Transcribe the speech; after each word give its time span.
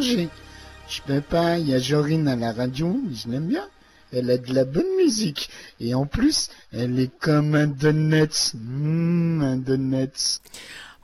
Je 0.00 1.02
peux 1.06 1.20
pas, 1.20 1.58
il 1.58 1.68
y 1.68 1.74
a 1.74 1.78
Jorine 1.78 2.26
à 2.26 2.36
la 2.36 2.52
radio, 2.52 2.98
je 3.12 3.28
l'aime 3.28 3.48
bien. 3.48 3.68
Elle 4.12 4.30
a 4.30 4.38
de 4.38 4.52
la 4.54 4.64
bonne 4.64 4.96
musique. 4.96 5.50
Et 5.78 5.94
en 5.94 6.06
plus, 6.06 6.48
elle 6.72 6.98
est 6.98 7.10
comme 7.20 7.54
un 7.54 7.66
donut. 7.66 8.54
Mmh, 8.54 9.42
un. 9.42 10.08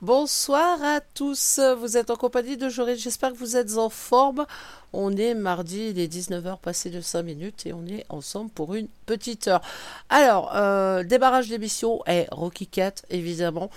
Bonsoir 0.01 0.83
à 0.83 0.99
tous, 1.01 1.59
vous 1.79 1.97
êtes 1.97 2.09
en 2.11 2.15
compagnie 2.15 2.57
de 2.57 2.69
Jorine, 2.69 2.97
j'espère 2.97 3.31
que 3.31 3.37
vous 3.37 3.55
êtes 3.55 3.77
en 3.77 3.89
forme. 3.89 4.45
On 4.93 5.15
est 5.15 5.33
mardi, 5.33 5.89
il 5.89 5.99
est 5.99 6.11
19h 6.11 6.59
passé 6.59 6.89
de 6.89 7.01
5 7.01 7.23
minutes 7.23 7.65
et 7.65 7.73
on 7.73 7.85
est 7.87 8.05
ensemble 8.09 8.49
pour 8.51 8.75
une 8.75 8.87
petite 9.05 9.47
heure. 9.47 9.61
Alors, 10.09 10.55
euh, 10.55 11.03
débarrage 11.03 11.49
d'émission 11.49 12.01
est 12.05 12.27
Rocky 12.31 12.67
Cat, 12.67 12.93
évidemment. 13.09 13.69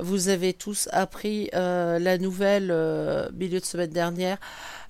Vous 0.00 0.28
avez 0.28 0.52
tous 0.52 0.88
appris 0.92 1.50
euh, 1.54 1.98
la 1.98 2.18
nouvelle 2.18 2.70
euh, 2.70 3.28
milieu 3.32 3.60
de 3.60 3.64
semaine 3.64 3.90
dernière. 3.90 4.38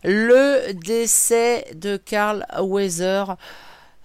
Le 0.04 0.72
décès 0.72 1.66
de 1.74 1.96
Carl 1.96 2.46
Weather. 2.60 3.36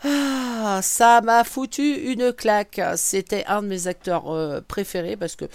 Ah, 0.06 0.80
ça 0.82 1.22
m'a 1.22 1.44
foutu 1.44 2.12
une 2.12 2.34
claque. 2.34 2.80
C'était 2.96 3.46
un 3.48 3.62
de 3.62 3.68
mes 3.68 3.88
acteurs 3.88 4.32
euh, 4.32 4.62
préférés 4.62 5.18
parce 5.18 5.36
que 5.36 5.46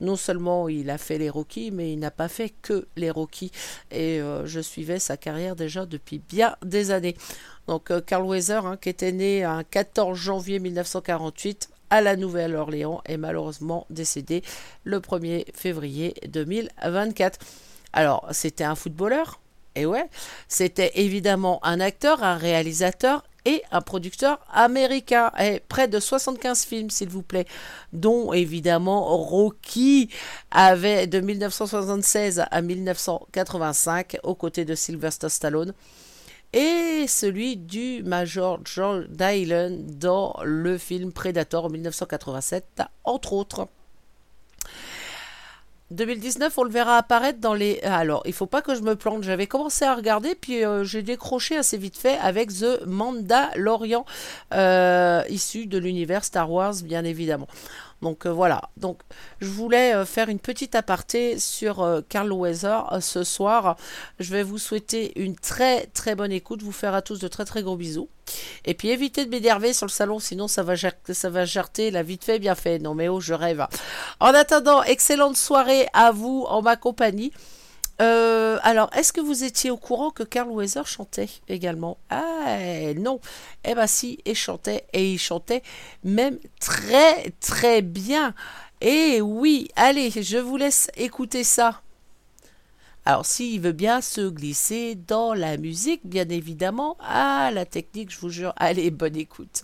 non 0.00 0.16
seulement 0.16 0.68
il 0.68 0.90
a 0.90 0.98
fait 0.98 1.18
les 1.18 1.30
Rockies, 1.30 1.70
mais 1.70 1.92
il 1.92 1.98
n'a 1.98 2.10
pas 2.10 2.28
fait 2.28 2.52
que 2.62 2.86
les 2.96 3.10
Rockies. 3.10 3.52
Et 3.90 4.20
je 4.44 4.60
suivais 4.60 4.98
sa 4.98 5.16
carrière 5.16 5.56
déjà 5.56 5.86
depuis 5.86 6.18
bien 6.18 6.56
des 6.64 6.90
années. 6.90 7.16
Donc 7.66 7.90
euh, 7.90 8.00
Carl 8.00 8.26
hein, 8.50 8.76
qui 8.80 8.88
était 8.88 9.12
né 9.12 9.44
un 9.44 9.64
14 9.64 10.16
janvier 10.16 10.58
1948 10.58 11.70
à 11.90 12.00
la 12.00 12.16
Nouvelle-Orléans, 12.16 13.02
est 13.04 13.16
malheureusement 13.16 13.86
décédé 13.90 14.42
le 14.84 15.00
1er 15.00 15.44
février 15.54 16.14
2024. 16.28 17.38
Alors, 17.92 18.26
c'était 18.32 18.64
un 18.64 18.74
footballeur, 18.74 19.40
et 19.74 19.86
ouais, 19.86 20.08
c'était 20.48 20.92
évidemment 20.94 21.60
un 21.64 21.80
acteur, 21.80 22.22
un 22.22 22.36
réalisateur 22.36 23.22
et 23.46 23.62
un 23.70 23.80
producteur 23.80 24.40
américain. 24.52 25.30
Et 25.38 25.62
près 25.68 25.88
de 25.88 26.00
75 26.00 26.64
films, 26.64 26.90
s'il 26.90 27.08
vous 27.08 27.22
plaît, 27.22 27.46
dont 27.92 28.32
évidemment 28.32 29.16
Rocky 29.16 30.10
avait 30.50 31.06
de 31.06 31.20
1976 31.20 32.42
à 32.50 32.60
1985 32.60 34.18
aux 34.24 34.34
côtés 34.34 34.64
de 34.64 34.74
Sylvester 34.74 35.28
Stallone 35.28 35.72
et 36.56 37.06
celui 37.06 37.58
du 37.58 38.02
Major 38.02 38.60
John 38.64 39.06
Dylan 39.10 39.84
dans 39.98 40.34
le 40.42 40.78
film 40.78 41.12
Predator 41.12 41.66
en 41.66 41.68
1987, 41.68 42.82
entre 43.04 43.34
autres. 43.34 43.68
2019, 45.90 46.56
on 46.56 46.64
le 46.64 46.70
verra 46.70 46.96
apparaître 46.96 47.40
dans 47.40 47.52
les. 47.52 47.78
Alors, 47.82 48.22
il 48.24 48.32
faut 48.32 48.46
pas 48.46 48.62
que 48.62 48.74
je 48.74 48.80
me 48.80 48.96
plante. 48.96 49.22
J'avais 49.22 49.46
commencé 49.46 49.84
à 49.84 49.94
regarder, 49.94 50.34
puis 50.34 50.64
euh, 50.64 50.82
j'ai 50.82 51.02
décroché 51.02 51.58
assez 51.58 51.76
vite 51.76 51.96
fait 51.96 52.18
avec 52.18 52.48
The 52.48 52.86
Mandalorian, 52.86 54.06
euh, 54.54 55.22
issu 55.28 55.66
de 55.66 55.76
l'univers 55.78 56.24
Star 56.24 56.50
Wars, 56.50 56.74
bien 56.82 57.04
évidemment. 57.04 57.46
Donc 58.02 58.26
euh, 58.26 58.30
voilà. 58.30 58.62
Donc 58.76 59.00
je 59.40 59.48
voulais 59.48 59.94
euh, 59.94 60.04
faire 60.04 60.28
une 60.28 60.38
petite 60.38 60.74
aparté 60.74 61.38
sur 61.38 61.82
euh, 61.82 62.00
Carl 62.08 62.30
Weather 62.30 62.98
ce 63.00 63.24
soir. 63.24 63.76
Je 64.20 64.30
vais 64.32 64.42
vous 64.42 64.58
souhaiter 64.58 65.18
une 65.20 65.34
très 65.34 65.86
très 65.86 66.14
bonne 66.14 66.32
écoute, 66.32 66.62
vous 66.62 66.72
faire 66.72 66.94
à 66.94 67.02
tous 67.02 67.18
de 67.18 67.28
très 67.28 67.44
très 67.44 67.62
gros 67.62 67.76
bisous. 67.76 68.08
Et 68.64 68.74
puis 68.74 68.90
évitez 68.90 69.24
de 69.24 69.30
m'énerver 69.30 69.72
sur 69.72 69.86
le 69.86 69.92
salon, 69.92 70.18
sinon 70.18 70.48
ça 70.48 70.62
va, 70.62 70.74
ça 70.76 71.30
va 71.30 71.44
jarter 71.44 71.90
la 71.90 72.02
vite 72.02 72.24
fait 72.24 72.38
bien 72.38 72.54
fait. 72.54 72.78
Non 72.78 72.94
mais 72.94 73.08
oh, 73.08 73.20
je 73.20 73.34
rêve. 73.34 73.66
En 74.20 74.34
attendant, 74.34 74.82
excellente 74.82 75.36
soirée 75.36 75.86
à 75.92 76.10
vous 76.10 76.44
en 76.48 76.62
ma 76.62 76.76
compagnie. 76.76 77.32
Euh, 78.00 78.58
alors, 78.62 78.90
est-ce 78.94 79.12
que 79.12 79.20
vous 79.20 79.44
étiez 79.44 79.70
au 79.70 79.76
courant 79.76 80.10
que 80.10 80.22
Carl 80.22 80.50
Weather 80.50 80.86
chantait 80.86 81.30
également? 81.48 81.96
Ah 82.10 82.58
non. 82.96 83.20
Eh 83.64 83.74
ben 83.74 83.86
si, 83.86 84.18
il 84.26 84.34
chantait 84.34 84.84
et 84.92 85.12
il 85.12 85.18
chantait 85.18 85.62
même 86.04 86.38
très 86.60 87.30
très 87.40 87.82
bien. 87.82 88.34
Et 88.80 89.20
oui, 89.22 89.68
allez, 89.76 90.10
je 90.10 90.38
vous 90.38 90.56
laisse 90.56 90.90
écouter 90.96 91.44
ça. 91.44 91.80
Alors, 93.06 93.24
s'il 93.24 93.60
veut 93.60 93.72
bien 93.72 94.00
se 94.00 94.28
glisser 94.28 94.96
dans 94.96 95.32
la 95.32 95.56
musique, 95.56 96.00
bien 96.04 96.28
évidemment. 96.28 96.96
Ah, 97.00 97.50
la 97.54 97.64
technique, 97.64 98.10
je 98.12 98.18
vous 98.18 98.30
jure. 98.30 98.52
Allez, 98.56 98.90
bonne 98.90 99.16
écoute. 99.16 99.62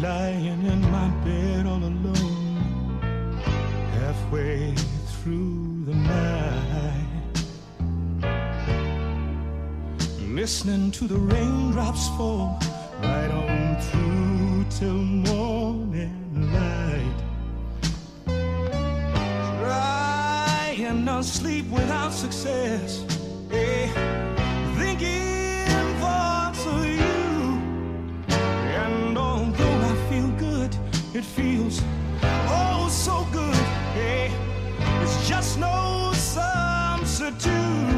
Lying 0.00 0.66
in 0.66 0.80
my 0.90 1.08
bed 1.24 1.66
all 1.66 1.78
alone, 1.78 2.98
halfway 3.92 4.74
through 5.06 5.84
the 5.86 5.94
night, 5.94 7.36
listening 10.20 10.90
to 10.90 11.06
the 11.06 11.16
raindrops 11.16 12.08
fall 12.16 12.58
right 13.02 13.30
on 13.30 13.80
through 13.80 14.64
till 14.70 15.02
morning 15.32 16.52
light. 16.52 17.20
Trying 19.60 21.06
to 21.06 21.22
sleep 21.22 21.66
without 21.70 22.12
success, 22.12 23.04
eh, 23.50 24.15
It 31.16 31.24
feels 31.24 31.80
oh 32.22 32.88
so 32.90 33.26
good. 33.32 33.54
Hey, 33.94 34.30
it's 35.00 35.26
just 35.26 35.58
no 35.58 36.12
substitute. 36.12 37.95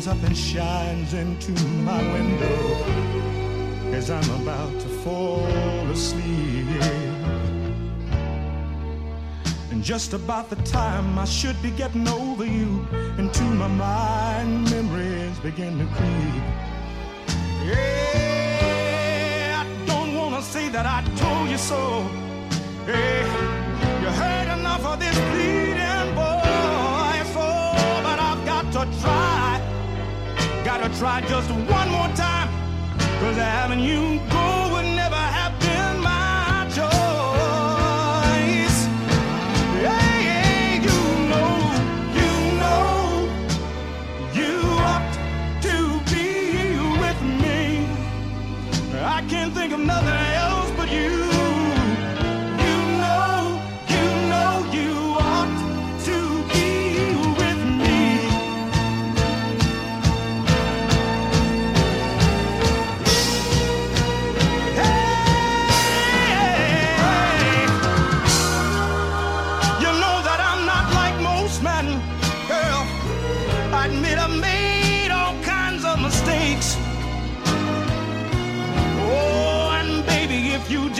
Comes 0.00 0.18
up 0.18 0.22
and 0.26 0.36
shines 0.36 1.12
into 1.12 1.52
my 1.84 2.00
window 2.14 2.84
as 3.92 4.10
I'm 4.10 4.30
about 4.40 4.72
to 4.80 4.88
fall 5.04 5.44
asleep. 5.90 6.66
And 9.70 9.84
just 9.84 10.14
about 10.14 10.48
the 10.48 10.56
time 10.56 11.18
I 11.18 11.26
should 11.26 11.60
be 11.60 11.70
getting 11.72 12.08
over 12.08 12.46
you, 12.46 12.86
into 13.18 13.42
my 13.42 13.68
mind 13.68 14.70
memories 14.70 15.38
begin 15.40 15.78
to 15.78 15.84
creep. 15.94 16.44
Yeah, 17.66 19.62
I 19.62 19.86
don't 19.86 20.14
wanna 20.14 20.40
say 20.40 20.70
that 20.70 20.86
I 20.86 21.02
told 21.16 21.50
you 21.50 21.58
so. 21.58 22.08
Hey, 22.86 23.26
you 24.00 24.08
heard 24.22 24.48
enough 24.58 24.84
of 24.86 24.98
this 24.98 25.18
bleeding 25.30 26.14
boy, 26.14 27.22
so 27.34 27.46
but 28.06 28.18
I've 28.18 28.42
got 28.46 28.64
to 28.72 28.86
try 29.02 29.49
gotta 30.80 30.98
try 30.98 31.20
just 31.28 31.50
one 31.50 31.88
more 31.90 32.08
time. 32.16 32.48
Cause 33.20 33.36
having 33.36 33.80
you 33.80 34.18
go 34.30 34.59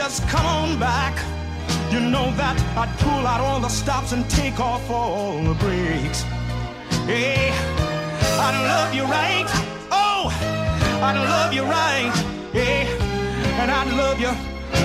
just 0.03 0.27
come 0.29 0.47
on 0.47 0.79
back, 0.79 1.15
you 1.93 2.01
know 2.01 2.29
that 2.41 2.57
I'd 2.75 2.93
pull 3.01 3.27
out 3.27 3.43
all 3.47 3.61
the 3.61 3.69
stops 3.69 4.13
and 4.13 4.23
take 4.31 4.59
off 4.59 4.89
all 4.91 5.37
the 5.45 5.53
brakes. 5.65 6.23
Hey, 7.05 7.51
I'd 8.47 8.59
love 8.73 8.95
you 8.95 9.05
right. 9.05 9.51
Oh, 10.05 10.23
I'd 11.07 11.19
love 11.35 11.53
you 11.53 11.65
right. 11.65 12.15
Hey, 12.51 12.87
and 13.61 13.71
I'd 13.71 13.93
love 14.03 14.19
you. 14.19 14.33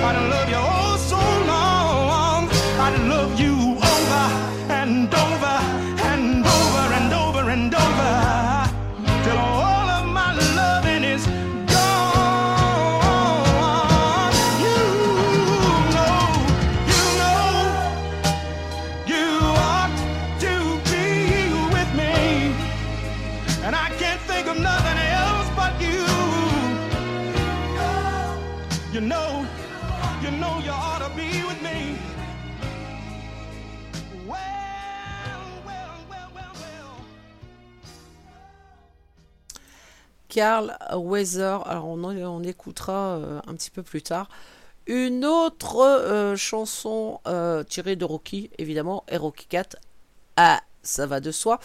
I'd 0.06 0.18
love 0.34 0.48
you 0.54 0.60
oh 0.60 0.96
so 1.12 1.22
long. 1.52 2.42
I'd 2.84 2.98
love 3.14 3.40
you 3.40 3.54
over 3.92 4.24
and 4.80 5.14
over 5.24 5.45
Carl 40.36 40.76
Weather. 40.94 41.66
Alors 41.66 41.86
on, 41.86 42.04
on 42.04 42.42
écoutera 42.42 43.16
euh, 43.16 43.40
un 43.46 43.54
petit 43.54 43.70
peu 43.70 43.82
plus 43.82 44.02
tard. 44.02 44.28
Une 44.86 45.24
autre 45.24 45.78
euh, 45.78 46.36
chanson 46.36 47.20
euh, 47.26 47.64
tirée 47.64 47.96
de 47.96 48.04
Rocky, 48.04 48.50
évidemment, 48.58 49.02
et 49.08 49.16
Rocky 49.16 49.46
4. 49.46 49.78
Ah, 50.36 50.60
ça 50.82 51.06
va 51.06 51.20
de 51.20 51.30
soi. 51.30 51.58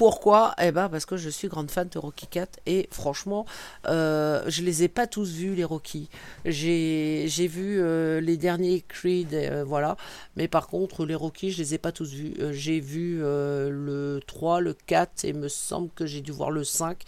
Pourquoi 0.00 0.54
Eh 0.58 0.72
ben 0.72 0.88
parce 0.88 1.04
que 1.04 1.18
je 1.18 1.28
suis 1.28 1.48
grande 1.48 1.70
fan 1.70 1.86
de 1.90 1.98
Rocky 1.98 2.26
4 2.26 2.60
et 2.64 2.88
franchement, 2.90 3.44
euh, 3.86 4.42
je 4.46 4.62
les 4.62 4.82
ai 4.82 4.88
pas 4.88 5.06
tous 5.06 5.30
vus 5.30 5.54
les 5.54 5.62
Rocky. 5.62 6.08
J'ai 6.46 7.26
vu 7.28 7.82
euh, 7.82 8.22
les 8.22 8.38
derniers 8.38 8.82
Creed, 8.88 9.34
euh, 9.34 9.62
voilà. 9.62 9.98
Mais 10.36 10.48
par 10.48 10.68
contre, 10.68 11.04
les 11.04 11.14
Rocky, 11.14 11.50
je 11.50 11.58
les 11.58 11.74
ai 11.74 11.78
pas 11.78 11.92
tous 11.92 12.14
vus. 12.14 12.32
Euh, 12.40 12.50
j'ai 12.50 12.80
vu 12.80 13.18
le 13.20 14.20
3, 14.26 14.60
le 14.62 14.72
4 14.72 15.26
et 15.26 15.34
me 15.34 15.48
semble 15.48 15.90
que 15.90 16.06
j'ai 16.06 16.22
dû 16.22 16.32
voir 16.32 16.50
le 16.50 16.64
5. 16.64 17.02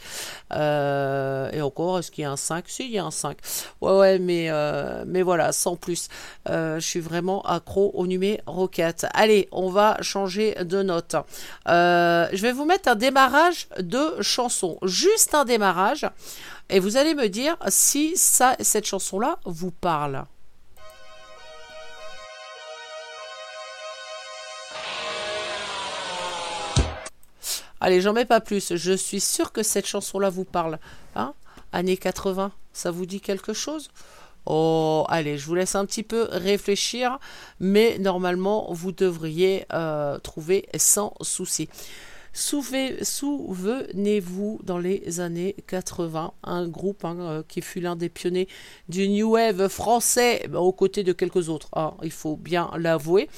Euh, 0.52 1.50
et 1.50 1.62
encore, 1.62 1.99
est-ce 1.99 2.11
qu'il 2.11 2.25
y 2.25 2.26
a 2.26 2.30
un 2.30 2.37
5 2.37 2.68
Si, 2.68 2.84
il 2.84 2.90
y 2.90 2.99
a 2.99 3.06
un 3.06 3.11
5. 3.11 3.38
Ouais, 3.80 3.96
ouais, 3.96 4.18
mais, 4.18 4.50
mais 5.06 5.22
voilà, 5.22 5.52
sans 5.52 5.76
plus. 5.76 6.11
Je 6.46 6.78
suis 6.78 7.00
vraiment 7.00 7.40
accro 7.40 7.90
au 7.94 8.06
numéro 8.06 8.68
4. 8.68 9.06
Allez, 9.14 9.49
on 9.50 9.70
va 9.70 9.96
changer 10.02 10.56
de 10.62 10.82
note. 10.82 11.16
Je 11.66 12.42
vais 12.42 12.52
vous 12.52 12.66
mettre 12.66 12.81
un 12.88 12.94
démarrage 12.94 13.68
de 13.78 14.20
chanson. 14.20 14.78
Juste 14.82 15.34
un 15.34 15.44
démarrage. 15.44 16.06
Et 16.68 16.80
vous 16.80 16.96
allez 16.96 17.14
me 17.14 17.28
dire 17.28 17.56
si 17.68 18.16
ça, 18.16 18.56
cette 18.60 18.86
chanson-là 18.86 19.38
vous 19.44 19.70
parle. 19.70 20.24
Allez, 27.80 28.00
j'en 28.00 28.12
mets 28.12 28.24
pas 28.24 28.40
plus. 28.40 28.76
Je 28.76 28.92
suis 28.92 29.20
sûr 29.20 29.50
que 29.50 29.64
cette 29.64 29.86
chanson-là 29.86 30.30
vous 30.30 30.44
parle. 30.44 30.78
Hein? 31.16 31.34
Années 31.72 31.96
80, 31.96 32.52
ça 32.72 32.90
vous 32.92 33.06
dit 33.06 33.20
quelque 33.20 33.52
chose? 33.52 33.90
Oh, 34.46 35.04
allez, 35.08 35.36
je 35.36 35.46
vous 35.46 35.54
laisse 35.54 35.74
un 35.74 35.84
petit 35.84 36.02
peu 36.02 36.28
réfléchir, 36.30 37.18
mais 37.58 37.98
normalement, 37.98 38.72
vous 38.72 38.92
devriez 38.92 39.66
euh, 39.72 40.18
trouver 40.18 40.68
sans 40.76 41.14
souci. 41.20 41.68
Souve- 42.32 43.02
Souvenez-vous, 43.02 44.60
dans 44.64 44.78
les 44.78 45.20
années 45.20 45.54
80, 45.66 46.32
un 46.44 46.66
groupe 46.68 47.04
hein, 47.04 47.16
euh, 47.20 47.42
qui 47.46 47.60
fut 47.60 47.80
l'un 47.80 47.94
des 47.96 48.08
pionniers 48.08 48.48
du 48.88 49.08
New 49.08 49.32
Wave 49.32 49.68
français, 49.68 50.46
bah, 50.48 50.60
aux 50.60 50.72
côtés 50.72 51.02
de 51.04 51.12
quelques 51.12 51.48
autres, 51.50 51.68
hein, 51.74 51.92
il 52.02 52.10
faut 52.10 52.36
bien 52.36 52.70
l'avouer. 52.78 53.28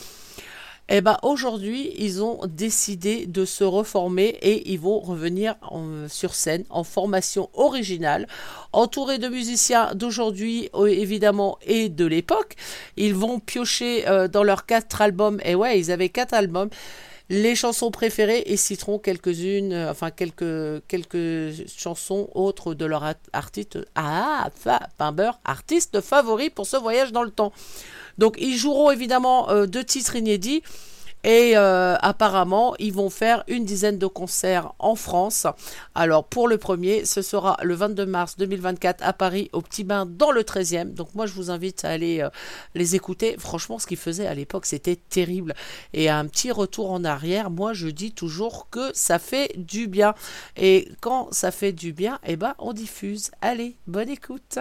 Eh 0.90 1.00
ben 1.00 1.16
aujourd'hui, 1.22 1.92
ils 1.96 2.22
ont 2.22 2.40
décidé 2.46 3.24
de 3.26 3.46
se 3.46 3.64
reformer 3.64 4.36
et 4.42 4.70
ils 4.70 4.78
vont 4.78 5.00
revenir 5.00 5.56
en- 5.62 6.06
sur 6.10 6.34
scène 6.34 6.64
en 6.68 6.84
formation 6.84 7.48
originale, 7.54 8.28
entourés 8.74 9.16
de 9.18 9.28
musiciens 9.28 9.94
d'aujourd'hui 9.94 10.68
euh, 10.74 10.84
évidemment 10.86 11.58
et 11.66 11.88
de 11.88 12.04
l'époque. 12.04 12.54
Ils 12.98 13.14
vont 13.14 13.40
piocher 13.40 14.06
euh, 14.06 14.28
dans 14.28 14.42
leurs 14.42 14.66
quatre 14.66 15.00
albums. 15.00 15.40
Et 15.42 15.54
ouais, 15.54 15.80
ils 15.80 15.90
avaient 15.90 16.10
quatre 16.10 16.34
albums. 16.34 16.68
Les 17.30 17.54
chansons 17.54 17.90
préférées 17.90 18.42
et 18.46 18.58
citeront 18.58 18.98
quelques-unes, 18.98 19.72
euh, 19.72 19.90
enfin 19.90 20.10
quelques 20.10 20.82
quelques 20.88 21.54
chansons 21.74 22.28
autres 22.34 22.74
de 22.74 22.84
leur 22.84 23.02
art- 23.02 23.14
artiste 23.32 23.78
ah 23.94 24.50
beurre, 25.12 25.40
artiste 25.44 26.02
favori 26.02 26.50
pour 26.50 26.66
ce 26.66 26.76
voyage 26.76 27.12
dans 27.12 27.22
le 27.22 27.30
temps. 27.30 27.52
Donc 28.18 28.36
ils 28.38 28.56
joueront 28.56 28.90
évidemment 28.90 29.48
euh, 29.50 29.64
deux 29.66 29.84
titres 29.84 30.16
inédits 30.16 30.62
et 31.24 31.56
euh, 31.56 31.96
apparemment 32.00 32.74
ils 32.78 32.92
vont 32.92 33.10
faire 33.10 33.42
une 33.48 33.64
dizaine 33.64 33.98
de 33.98 34.06
concerts 34.06 34.72
en 34.78 34.94
France. 34.94 35.46
Alors 35.94 36.24
pour 36.24 36.46
le 36.46 36.58
premier, 36.58 37.04
ce 37.04 37.22
sera 37.22 37.56
le 37.62 37.74
22 37.74 38.06
mars 38.06 38.36
2024 38.36 39.02
à 39.02 39.12
Paris 39.12 39.50
au 39.52 39.60
Petit 39.60 39.84
Bain 39.84 40.06
dans 40.06 40.30
le 40.30 40.42
13e. 40.42 40.94
Donc 40.94 41.14
moi 41.14 41.26
je 41.26 41.32
vous 41.32 41.50
invite 41.50 41.84
à 41.84 41.90
aller 41.90 42.20
euh, 42.20 42.28
les 42.74 42.94
écouter. 42.94 43.36
Franchement 43.38 43.78
ce 43.78 43.86
qu'ils 43.86 43.96
faisaient 43.96 44.26
à 44.26 44.34
l'époque 44.34 44.66
c'était 44.66 44.96
terrible. 44.96 45.54
Et 45.92 46.08
un 46.08 46.26
petit 46.26 46.52
retour 46.52 46.90
en 46.90 47.04
arrière, 47.04 47.50
moi 47.50 47.72
je 47.72 47.88
dis 47.88 48.12
toujours 48.12 48.68
que 48.70 48.90
ça 48.92 49.18
fait 49.18 49.52
du 49.56 49.88
bien. 49.88 50.14
Et 50.56 50.88
quand 51.00 51.32
ça 51.32 51.50
fait 51.50 51.72
du 51.72 51.92
bien, 51.92 52.18
eh 52.24 52.36
ben 52.36 52.54
on 52.58 52.72
diffuse. 52.72 53.30
Allez, 53.40 53.76
bonne 53.86 54.08
écoute. 54.08 54.58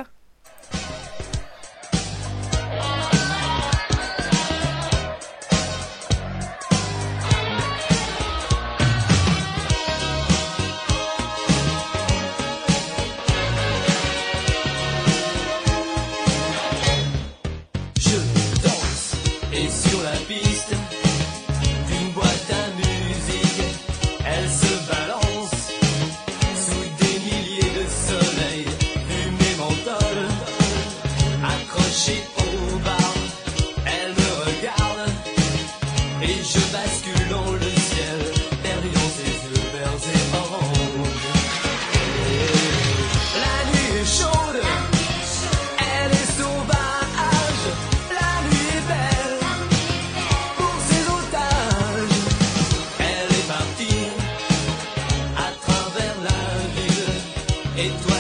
Ville, 57.84 57.92
étoile 57.92 58.13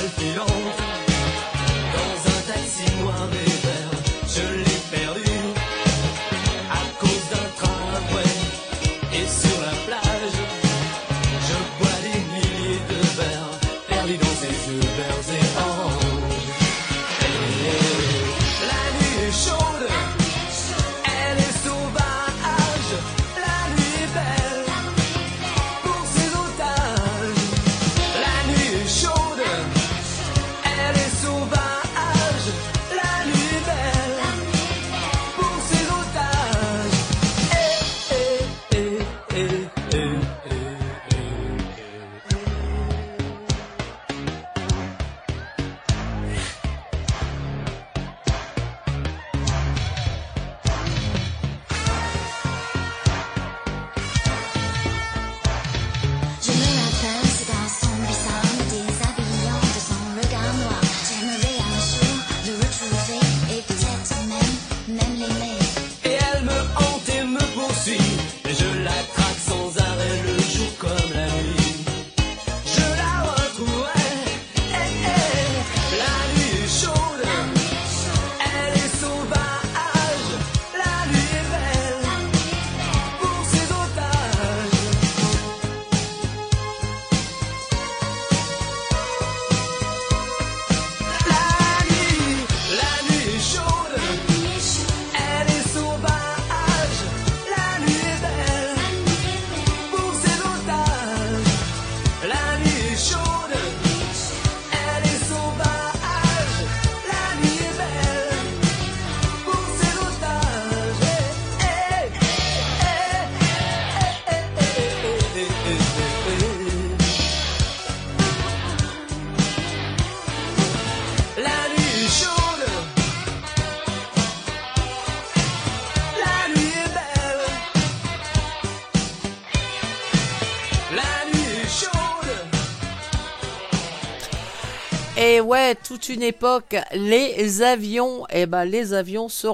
ouais, 135.43 135.75
toute 135.75 136.09
une 136.09 136.23
époque, 136.23 136.75
les 136.93 137.61
avions, 137.61 138.25
eh 138.31 138.45
ben, 138.45 138.65
les 138.65 138.93
avions 138.93 139.29
se, 139.29 139.47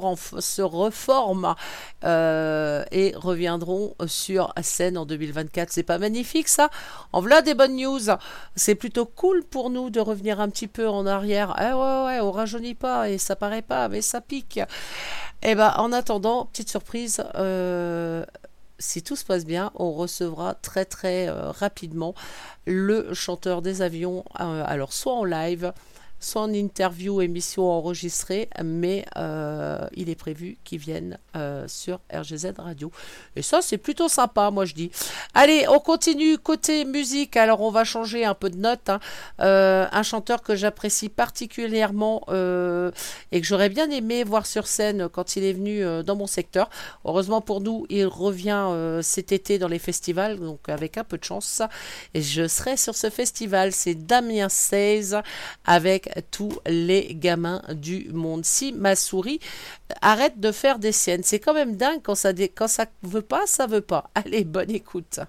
reforment 0.61 1.55
euh, 2.03 2.83
et 2.91 3.13
reviendront 3.15 3.95
sur 4.07 4.53
scène 4.61 4.97
en 4.97 5.05
2024. 5.05 5.71
C'est 5.71 5.83
pas 5.83 5.97
magnifique 5.97 6.47
ça? 6.47 6.69
En 7.11 7.21
voilà 7.21 7.41
des 7.41 7.53
bonnes 7.53 7.75
news. 7.75 7.99
C'est 8.55 8.75
plutôt 8.75 9.05
cool 9.05 9.43
pour 9.43 9.69
nous 9.69 9.89
de 9.89 9.99
revenir 9.99 10.39
un 10.39 10.49
petit 10.49 10.67
peu 10.67 10.87
en 10.87 11.05
arrière. 11.05 11.55
Eh 11.59 11.73
ouais, 11.73 12.05
ouais, 12.05 12.19
on 12.21 12.31
rajeunit 12.31 12.75
pas 12.75 13.09
et 13.09 13.17
ça 13.17 13.35
paraît 13.35 13.61
pas, 13.61 13.89
mais 13.89 14.01
ça 14.01 14.21
pique. 14.21 14.59
Eh 15.41 15.55
ben, 15.55 15.73
en 15.77 15.91
attendant, 15.91 16.45
petite 16.45 16.69
surprise. 16.69 17.23
euh, 17.35 18.25
si 18.79 19.03
tout 19.03 19.15
se 19.15 19.25
passe 19.25 19.45
bien, 19.45 19.71
on 19.75 19.91
recevra 19.91 20.55
très 20.55 20.85
très 20.85 21.27
euh, 21.27 21.51
rapidement 21.51 22.15
le 22.65 23.13
chanteur 23.13 23.61
des 23.61 23.81
avions, 23.81 24.23
euh, 24.39 24.63
alors 24.65 24.93
soit 24.93 25.13
en 25.13 25.25
live, 25.25 25.73
soit 26.19 26.41
en 26.41 26.53
interview, 26.53 27.21
émission 27.21 27.69
enregistrée, 27.69 28.49
mais 28.63 29.05
euh, 29.17 29.87
il 29.95 30.09
est 30.09 30.15
prévu 30.15 30.57
qu'il 30.63 30.79
vienne 30.79 31.17
euh, 31.35 31.65
sur 31.67 31.99
RGZ 32.13 32.53
Radio. 32.57 32.91
Et 33.35 33.41
ça, 33.41 33.61
c'est 33.61 33.77
plutôt 33.77 34.09
sympa, 34.09 34.51
moi 34.51 34.65
je 34.65 34.73
dis. 34.73 34.91
Allez, 35.33 35.65
on 35.69 35.79
continue 35.79 36.37
côté 36.37 36.83
musique. 36.85 37.37
Alors, 37.37 37.61
on 37.61 37.71
va 37.71 37.83
changer 37.83 38.25
un 38.25 38.33
peu 38.33 38.49
de 38.49 38.57
note. 38.57 38.89
hein. 38.89 38.99
Euh, 39.39 39.87
un 39.91 40.03
chanteur 40.03 40.41
que 40.41 40.55
j'apprécie 40.55 41.09
particulièrement 41.09 42.21
et 42.29 43.41
que 43.41 43.47
j'aurais 43.47 43.69
bien 43.69 43.89
aimé 43.89 44.23
voir 44.23 44.45
sur 44.45 44.67
scène 44.67 45.07
quand 45.09 45.35
il 45.35 45.43
est 45.43 45.53
venu 45.53 45.83
dans 46.03 46.15
mon 46.15 46.27
secteur. 46.27 46.69
Heureusement 47.05 47.41
pour 47.41 47.61
nous, 47.61 47.85
il 47.89 48.05
revient 48.05 48.67
cet 49.01 49.31
été 49.31 49.57
dans 49.59 49.67
les 49.67 49.79
festivals, 49.79 50.39
donc 50.39 50.67
avec 50.67 50.97
un 50.97 51.03
peu 51.03 51.17
de 51.17 51.23
chance. 51.23 51.61
Et 52.13 52.21
je 52.21 52.47
serai 52.47 52.77
sur 52.77 52.95
ce 52.95 53.09
festival. 53.09 53.71
C'est 53.71 53.95
Damien 53.95 54.49
16 54.49 55.21
avec 55.65 56.08
tous 56.31 56.59
les 56.65 57.15
gamins 57.15 57.61
du 57.73 58.09
monde. 58.11 58.45
Si 58.45 58.71
ma 58.73 58.95
souris 58.95 59.39
arrête 60.01 60.39
de 60.39 60.51
faire 60.51 60.79
des 60.79 60.91
siennes, 60.91 61.23
c'est 61.23 61.39
quand 61.39 61.53
même 61.53 61.75
dingue 61.75 62.01
quand 62.03 62.15
ça, 62.15 62.33
quand 62.33 62.67
ça 62.67 62.85
veut 63.03 63.21
pas, 63.21 63.45
ça 63.45 63.67
veut 63.67 63.81
pas. 63.81 64.09
Allez, 64.15 64.43
bonne 64.43 64.71
écoute. 64.71 65.19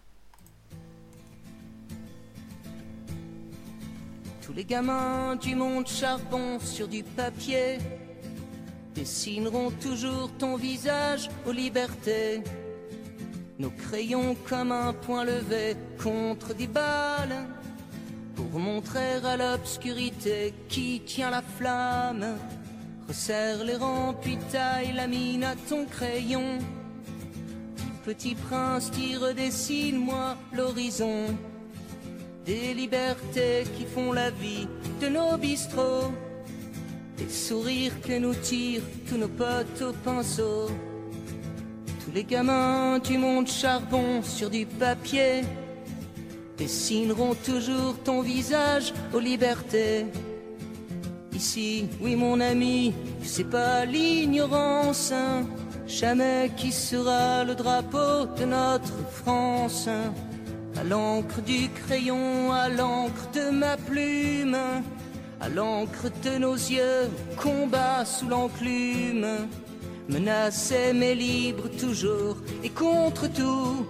Tous 4.43 4.53
les 4.53 4.64
gamins 4.64 5.37
du 5.37 5.55
monde 5.55 5.87
charbon 5.87 6.59
sur 6.59 6.88
du 6.88 7.05
papier 7.05 7.79
dessineront 8.95 9.71
toujours 9.71 10.31
ton 10.38 10.57
visage 10.57 11.29
aux 11.47 11.53
libertés. 11.53 12.43
Nos 13.61 13.71
crayons 13.71 14.37
comme 14.49 14.73
un 14.73 14.93
point 14.93 15.25
levé 15.25 15.77
contre 16.03 16.55
des 16.55 16.66
balles 16.66 17.47
pour 18.48 18.61
montrer 18.61 19.16
à 19.24 19.37
l'obscurité 19.37 20.55
qui 20.68 21.03
tient 21.05 21.31
la 21.31 21.42
flamme. 21.42 22.37
Resserre 23.09 23.64
les 23.64 23.76
rangs 23.76 24.14
puis 24.14 24.38
taille 24.50 24.92
la 24.94 25.07
mine 25.07 25.44
à 25.44 25.55
ton 25.68 25.85
crayon. 25.85 26.59
Petit 28.05 28.35
prince, 28.35 28.90
tire 28.90 29.35
dessine-moi 29.35 30.37
l'horizon 30.57 31.26
des 32.46 32.72
libertés 32.72 33.64
qui 33.76 33.85
font 33.85 34.12
la 34.12 34.31
vie 34.31 34.66
de 35.00 35.09
nos 35.09 35.37
bistrots, 35.37 36.12
des 37.18 37.29
sourires 37.29 38.00
que 38.00 38.18
nous 38.18 38.35
tirent 38.35 38.88
tous 39.07 39.18
nos 39.18 39.29
potes 39.29 39.83
au 39.83 39.92
pinceau. 39.92 40.70
Tous 42.03 42.12
les 42.14 42.24
gamins 42.24 42.98
du 42.98 43.18
monde 43.18 43.46
charbon 43.46 44.22
sur 44.22 44.48
du 44.48 44.64
papier 44.64 45.42
dessineront 46.61 47.35
toujours 47.35 47.94
ton 48.05 48.20
visage 48.20 48.92
aux 49.14 49.18
libertés. 49.18 50.05
Ici, 51.35 51.87
oui 52.03 52.14
mon 52.16 52.38
ami, 52.38 52.92
c'est 53.23 53.49
pas 53.59 53.87
l'ignorance, 53.87 55.11
hein. 55.11 55.46
jamais 55.87 56.51
qui 56.59 56.70
sera 56.70 57.44
le 57.44 57.55
drapeau 57.55 58.27
de 58.38 58.44
notre 58.44 58.92
France. 59.20 59.88
hein. 59.88 60.12
À 60.79 60.85
l'encre 60.85 61.40
du 61.40 61.70
crayon, 61.81 62.53
à 62.53 62.68
l'encre 62.68 63.27
de 63.35 63.51
ma 63.51 63.79
plume, 63.79 64.59
à 65.40 65.49
l'encre 65.49 66.09
de 66.25 66.37
nos 66.38 66.55
yeux, 66.55 67.09
combat 67.42 68.05
sous 68.05 68.29
l'enclume. 68.29 69.27
Menacé 70.11 70.92
mais 70.92 71.14
libre 71.14 71.68
toujours 71.85 72.37
et 72.62 72.68
contre 72.68 73.33
tout, 73.33 73.87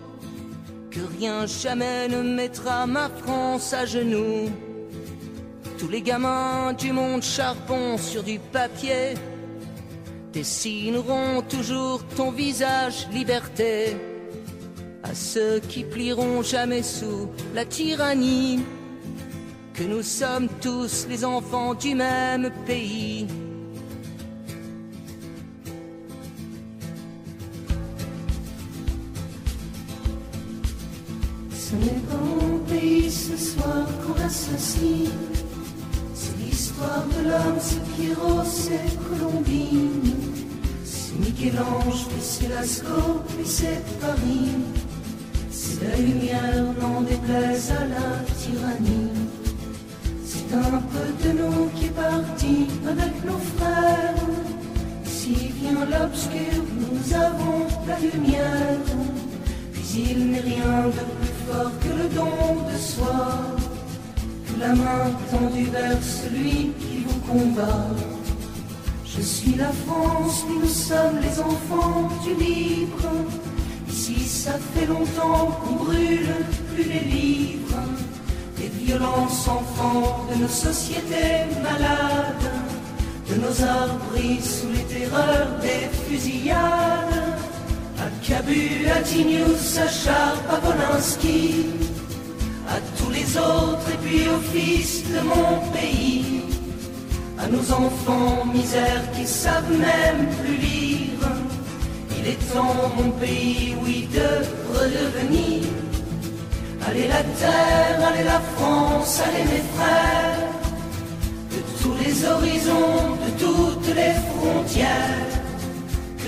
que 0.90 1.00
rien 1.18 1.46
jamais 1.46 2.08
ne 2.08 2.22
mettra 2.22 2.86
ma 2.86 3.08
France 3.08 3.72
à 3.72 3.86
genoux. 3.86 4.50
Tous 5.78 5.88
les 5.88 6.02
gamins 6.02 6.72
du 6.72 6.92
monde 6.92 7.22
charbon 7.22 7.96
sur 7.96 8.22
du 8.22 8.38
papier 8.38 9.14
dessineront 10.32 11.42
toujours 11.42 12.04
ton 12.16 12.30
visage 12.30 13.08
liberté 13.12 13.96
à 15.02 15.14
ceux 15.14 15.60
qui 15.60 15.84
plieront 15.84 16.42
jamais 16.42 16.82
sous 16.82 17.28
la 17.54 17.64
tyrannie, 17.64 18.60
que 19.74 19.84
nous 19.84 20.02
sommes 20.02 20.48
tous 20.60 21.06
les 21.08 21.24
enfants 21.24 21.74
du 21.74 21.94
même 21.94 22.50
pays. 22.66 23.26
Ce 31.70 31.76
n'est 31.76 32.02
pas 32.10 32.16
mon 32.16 32.58
pays 32.68 33.08
ce 33.08 33.36
soir 33.36 33.86
qu'on 34.02 34.20
assassine. 34.24 35.08
C'est 36.14 36.36
l'histoire 36.44 37.04
de 37.16 37.28
l'homme, 37.28 37.58
c'est 37.60 37.84
Pierrot, 37.94 38.42
c'est 38.44 38.98
Colombine. 39.08 40.16
C'est 40.82 41.16
Michel-Ange, 41.20 42.08
puis 42.08 42.20
c'est 42.20 42.48
Lascaux, 42.48 43.22
puis 43.28 43.46
c'est 43.46 43.84
Paris. 44.00 44.50
C'est 45.52 45.84
la 45.88 45.96
lumière, 45.96 46.64
n'en 46.80 47.02
déplaise 47.02 47.70
à 47.70 47.84
la 47.84 48.18
tyrannie. 48.36 49.12
C'est 50.24 50.52
un 50.52 50.82
peu 50.90 51.28
de 51.28 51.38
nous 51.38 51.68
qui 51.76 51.84
est 51.84 51.90
parti 51.90 52.66
avec 52.84 53.24
nos 53.24 53.38
frères. 53.56 54.14
Si 55.04 55.34
vient 55.60 55.84
l'obscur, 55.84 56.64
nous 56.80 57.14
avons 57.14 57.68
la 57.86 57.96
lumière. 58.00 58.80
Puis 59.72 60.06
il 60.10 60.30
n'est 60.32 60.40
rien 60.40 60.86
de 60.86 60.90
plus 60.92 61.39
que 61.82 61.88
le 61.88 62.08
don 62.14 62.70
de 62.70 62.78
soi, 62.78 63.56
que 64.46 64.60
la 64.60 64.74
main 64.74 65.10
tendue 65.30 65.70
vers 65.70 66.02
celui 66.02 66.72
qui 66.78 67.04
vous 67.06 67.20
combat. 67.20 67.86
Je 69.04 69.20
suis 69.22 69.54
la 69.54 69.72
France, 69.86 70.44
nous 70.48 70.66
sommes 70.66 71.18
les 71.20 71.40
enfants 71.40 72.08
du 72.24 72.34
libre. 72.34 73.08
Ici, 73.88 74.20
ça 74.20 74.52
fait 74.74 74.86
longtemps 74.86 75.58
qu'on 75.60 75.84
brûle 75.84 76.34
plus 76.72 76.84
les 76.84 77.00
livres. 77.00 77.82
Des 78.56 78.70
violences 78.84 79.48
enfants 79.48 80.26
de 80.30 80.42
nos 80.42 80.48
sociétés 80.48 81.46
malades, 81.62 82.50
de 83.28 83.34
nos 83.36 83.64
arbres 83.64 84.00
sous 84.42 84.68
les 84.68 84.84
terreurs 84.84 85.58
des 85.60 85.88
fusillades. 86.06 86.79
À 88.20 88.22
Cabu, 88.22 88.86
à 88.94 89.00
Tignous, 89.00 89.78
à 92.68 92.80
tous 92.98 93.10
les 93.10 93.38
autres 93.38 93.88
et 93.92 93.96
puis 94.06 94.28
aux 94.28 94.40
fils 94.52 95.04
de 95.08 95.20
mon 95.20 95.60
pays, 95.72 96.42
à 97.38 97.46
nos 97.46 97.72
enfants 97.72 98.44
misères 98.52 99.10
qui 99.16 99.26
savent 99.26 99.70
même 99.70 100.28
plus 100.42 100.56
lire. 100.56 101.28
Il 102.18 102.28
est 102.28 102.52
temps, 102.52 102.92
mon 102.98 103.10
pays, 103.12 103.74
oui, 103.82 104.06
de 104.12 104.44
redevenir. 104.78 105.62
Allez 106.86 107.08
la 107.08 107.22
terre, 107.22 108.06
allez 108.06 108.24
la 108.24 108.40
France, 108.54 109.22
allez 109.24 109.44
mes 109.44 109.64
frères, 109.76 110.48
de 111.52 111.82
tous 111.82 111.94
les 112.04 112.26
horizons, 112.26 113.16
de 113.24 113.30
toutes 113.44 113.94
les 113.96 114.14
frontières 114.34 115.39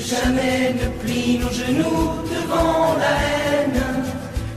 jamais 0.02 0.74
ne 0.74 0.88
plie 1.02 1.38
nos 1.38 1.50
genoux 1.50 2.10
devant 2.34 2.94
la 2.98 3.14
haine, 3.30 3.82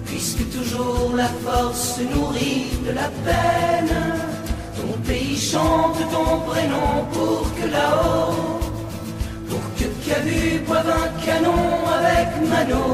puisque 0.06 0.50
toujours 0.50 1.16
la 1.16 1.30
force 1.46 1.96
se 1.96 2.02
nourrit 2.02 2.68
de 2.86 2.92
la 2.92 3.10
peine. 3.26 3.96
Ton 4.76 4.98
pays 5.08 5.38
chante 5.38 6.00
ton 6.12 6.40
prénom 6.50 7.06
pour 7.14 7.44
que 7.56 7.68
là-haut, 7.72 8.60
pour 9.50 9.64
que 9.78 9.86
Cabu 10.06 10.60
boive 10.68 10.90
un 10.90 11.26
canon 11.26 11.64
avec 12.00 12.50
Mano. 12.50 12.86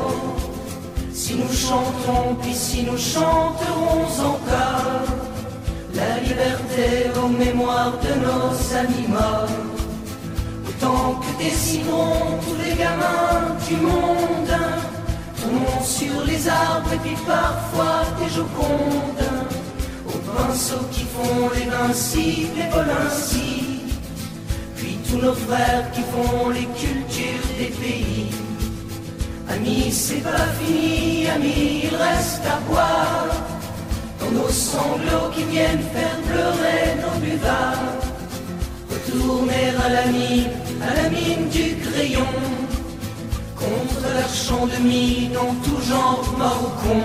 Si 1.13 1.35
nous 1.35 1.53
chantons, 1.53 2.35
puis 2.41 2.53
si 2.53 2.83
nous 2.83 2.97
chanterons 2.97 4.05
encore, 4.19 5.07
la 5.93 6.19
liberté 6.19 7.11
aux 7.21 7.27
mémoires 7.27 7.93
de 8.03 8.13
nos 8.25 8.77
amis 8.77 9.07
morts. 9.07 9.80
Autant 10.81 11.19
que 11.21 11.43
dessineront 11.43 12.39
tous 12.43 12.55
les 12.63 12.75
gamins 12.75 13.55
du 13.67 13.75
monde 13.75 14.57
Ton 15.39 15.51
nom 15.51 15.83
sur 15.83 16.25
les 16.25 16.47
arbres 16.49 16.91
et 16.93 16.97
puis 16.97 17.15
parfois 17.27 18.01
des 18.19 18.33
jocondes 18.33 19.29
Aux 20.07 20.17
pinceaux 20.17 20.85
qui 20.91 21.01
font 21.01 21.49
les 21.53 21.65
volent 22.71 22.93
ainsi. 23.07 23.81
Puis 24.75 24.97
tous 25.07 25.17
nos 25.17 25.33
frères 25.33 25.91
qui 25.91 26.01
font 26.01 26.49
les 26.49 26.65
cultures 26.65 27.47
des 27.59 27.65
pays. 27.65 28.31
Amis, 29.49 29.91
c'est 29.91 30.23
pas 30.23 30.47
fini, 30.59 31.27
amis, 31.27 31.81
il 31.83 31.95
reste 31.95 32.41
à 32.45 32.59
boire. 32.67 33.27
Dans 34.19 34.31
nos 34.31 34.49
sanglots 34.49 35.29
qui 35.35 35.43
viennent 35.43 35.83
faire 35.93 36.17
pleurer 36.27 36.95
nos 37.03 37.19
buvards. 37.19 38.01
Retourner 38.89 39.73
à 39.85 39.89
la 39.89 40.05
mine, 40.07 40.49
à 40.87 40.93
la 41.01 41.09
mine 41.09 41.49
du 41.49 41.75
crayon. 41.85 42.33
Contre 43.55 44.01
leur 44.15 44.33
champ 44.33 44.65
de 44.65 44.79
mine 44.83 45.37
en 45.37 45.53
tout 45.63 45.81
genre 45.89 46.23
con. 46.81 47.01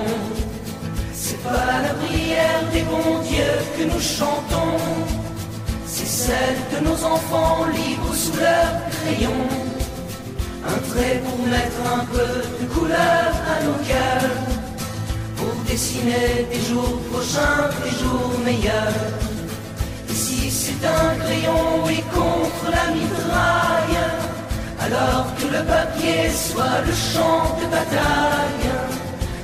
C'est 1.12 1.42
pas 1.42 1.82
la 1.86 1.94
prière 2.04 2.62
des 2.72 2.82
bons 2.82 3.18
dieux 3.30 3.58
que 3.76 3.84
nous 3.84 4.00
chantons. 4.00 4.78
C'est 5.86 6.12
celle 6.24 6.58
de 6.72 6.88
nos 6.88 7.04
enfants 7.04 7.66
libres 7.74 8.14
sous 8.14 8.36
leur 8.38 8.70
crayon. 8.96 9.40
Un 10.72 10.78
trait 10.90 11.22
pour 11.24 11.38
mettre 11.46 11.80
un 11.98 12.04
peu 12.06 12.30
de 12.60 12.66
couleur 12.74 13.28
à 13.54 13.64
nos 13.64 13.78
cœurs. 13.90 14.36
Pour 15.36 15.54
dessiner 15.68 16.46
des 16.52 16.62
jours 16.68 16.98
prochains, 17.10 17.70
des 17.84 17.94
jours 18.00 18.32
meilleurs. 18.44 19.35
Et 20.56 20.58
c'est 20.58 20.86
un 20.86 21.14
crayon, 21.22 21.84
oui, 21.84 22.02
contre 22.14 22.66
la 22.70 22.86
mitraille. 22.94 24.04
Alors 24.80 25.26
que 25.38 25.46
le 25.54 25.62
papier 25.64 26.30
soit 26.30 26.80
le 26.86 26.94
champ 26.94 27.44
de 27.60 27.66
bataille. 27.76 28.70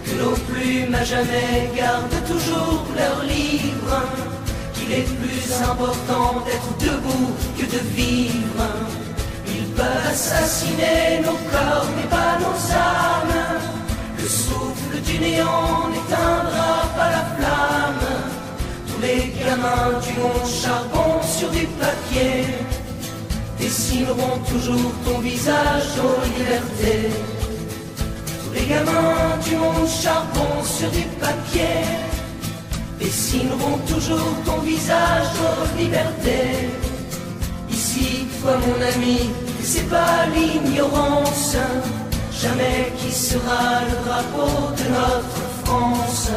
Que 0.04 0.14
nos 0.22 0.36
plumes 0.48 0.94
à 0.94 1.04
jamais 1.04 1.70
gardent 1.76 2.24
toujours 2.26 2.84
leur 2.96 3.24
livre. 3.24 3.94
Qu'il 4.74 4.90
est 4.90 5.10
plus 5.22 5.52
important 5.70 6.42
d'être 6.46 6.72
debout 6.80 7.32
que 7.58 7.66
de 7.74 7.80
vivre. 7.94 8.64
Ils 9.48 9.68
peuvent 9.76 10.06
assassiner 10.10 11.20
nos 11.26 11.38
corps, 11.52 11.88
mais 11.96 12.08
pas 12.08 12.38
nos 12.44 12.58
âmes. 12.72 13.60
Le 14.18 14.28
souffle 14.28 14.96
du 15.04 15.18
néant 15.18 15.88
n'éteindra 15.92 16.72
pas 16.96 17.10
la 17.16 17.24
flamme. 17.36 18.08
Tous 18.88 19.00
les 19.02 19.34
gamins 19.38 19.98
du 20.04 20.12
monde 20.20 20.48
charbon 20.62 21.01
sur 21.42 21.50
du 21.50 21.66
papier 21.84 22.44
dessineront 23.58 24.38
toujours 24.48 24.92
ton 25.04 25.18
visage 25.18 25.90
aux 26.06 26.38
libertés. 26.38 27.10
Tous 28.40 28.52
les 28.54 28.66
gamins 28.66 29.36
du 29.44 29.56
monde 29.56 29.88
charbon 29.88 30.52
sur 30.62 30.88
du 30.90 31.04
papier 31.24 31.78
dessineront 33.00 33.78
toujours 33.88 34.34
ton 34.44 34.58
visage 34.58 35.32
aux 35.48 35.78
libertés. 35.80 36.68
Ici, 37.68 38.28
toi 38.40 38.52
mon 38.64 38.80
ami, 38.94 39.30
c'est 39.64 39.88
pas 39.90 40.26
l'ignorance, 40.34 41.56
jamais 42.40 42.92
qui 42.98 43.10
sera 43.10 43.80
le 43.88 43.96
drapeau 44.04 44.52
de 44.80 44.86
notre 44.96 45.42
France. 45.64 46.30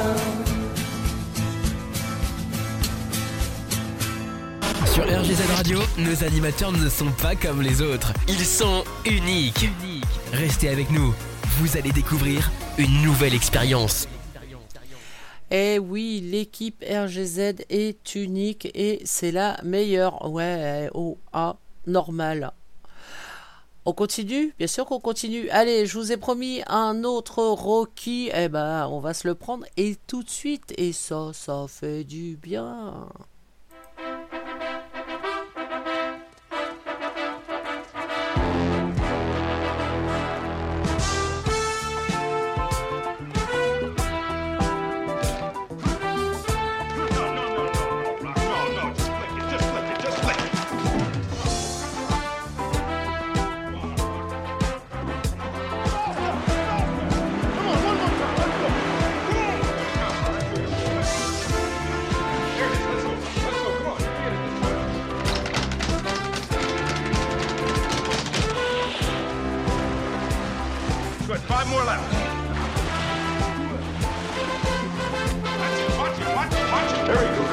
Sur 4.96 5.04
RGZ 5.04 5.42
Radio, 5.58 5.80
nos 5.98 6.24
animateurs 6.24 6.72
ne 6.72 6.88
sont 6.88 7.12
pas 7.22 7.36
comme 7.36 7.62
les 7.62 7.82
autres. 7.82 8.14
Ils 8.30 8.46
sont 8.46 8.86
uniques. 9.06 9.68
Restez 10.32 10.70
avec 10.70 10.90
nous. 10.90 11.14
Vous 11.60 11.76
allez 11.76 11.92
découvrir 11.92 12.50
une 12.78 13.02
nouvelle 13.02 13.34
expérience. 13.34 14.08
Eh 15.52 15.80
oui, 15.80 16.22
l'équipe 16.24 16.82
RGZ 16.82 17.66
est 17.68 18.16
unique 18.16 18.72
et 18.74 19.02
c'est 19.04 19.34
la 19.34 19.60
meilleure. 19.66 20.32
Ouais, 20.32 20.90
oh, 20.94 21.18
ah, 21.34 21.58
normal. 21.86 22.54
On 23.84 23.92
continue? 23.92 24.54
Bien 24.58 24.68
sûr 24.68 24.86
qu'on 24.86 25.02
continue. 25.02 25.50
Allez, 25.50 25.88
je 25.88 25.98
vous 25.98 26.14
ai 26.14 26.18
promis 26.18 26.62
un 26.68 27.04
autre 27.04 27.44
Rocky. 27.44 28.30
Eh 28.34 28.48
ben, 28.48 28.88
on 28.90 29.02
va 29.02 29.14
se 29.14 29.28
le 29.28 29.36
prendre 29.36 29.66
et 29.76 29.98
tout 30.08 30.24
de 30.24 30.30
suite. 30.30 30.74
Et 30.78 30.94
ça, 30.94 31.32
ça 31.34 31.66
fait 31.68 32.06
du 32.06 32.38
bien. 32.38 33.10
Very 77.16 77.34
good. 77.38 77.45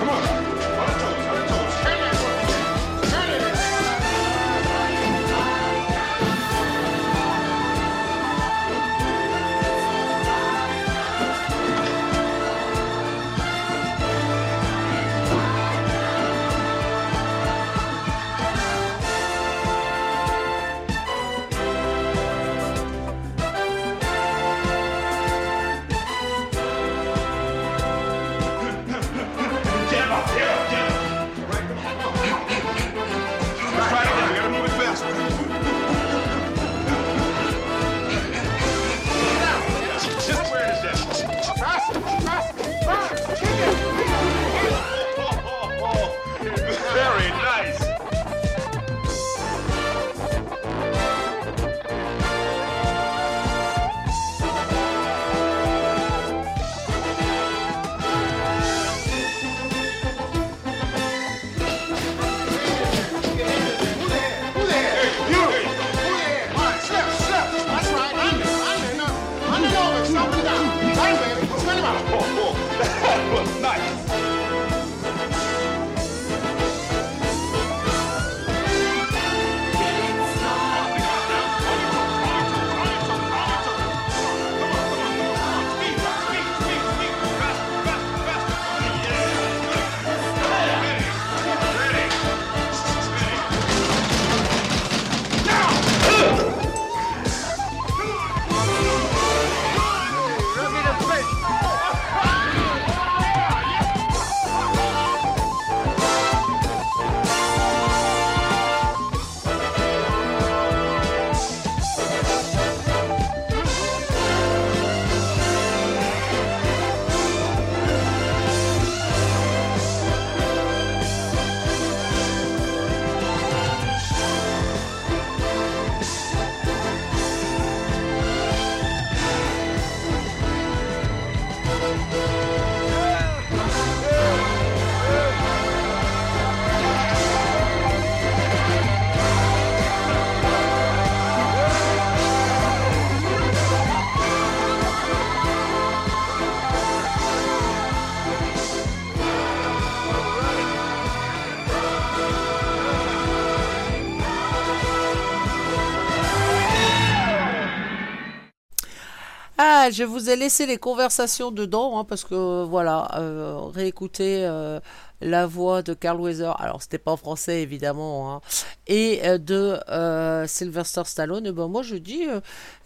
Je 159.92 160.04
vous 160.04 160.30
ai 160.30 160.36
laissé 160.36 160.64
les 160.64 160.78
conversations 160.78 161.50
dedans 161.50 161.98
hein, 161.98 162.04
parce 162.04 162.24
que 162.24 162.64
voilà, 162.64 163.10
euh, 163.18 163.58
réécouter 163.66 164.42
euh, 164.46 164.80
la 165.20 165.46
voix 165.46 165.82
de 165.82 165.92
Carl 165.92 166.18
Weather. 166.18 166.58
Alors 166.62 166.80
c'était 166.80 166.96
pas 166.96 167.12
en 167.12 167.18
français 167.18 167.60
évidemment, 167.60 168.32
hein, 168.32 168.40
et 168.86 169.20
euh, 169.24 169.36
de 169.36 170.46
Sylvester 170.48 171.02
Stallone. 171.04 171.46
Et 171.46 171.52
ben 171.52 171.68
moi 171.68 171.82
je 171.82 171.96
dis 171.96 172.24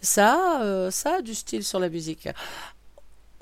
ça, 0.02 0.88
ça 0.90 1.16
a 1.18 1.22
du 1.22 1.34
style 1.34 1.62
sur 1.62 1.78
la 1.78 1.88
musique. 1.88 2.28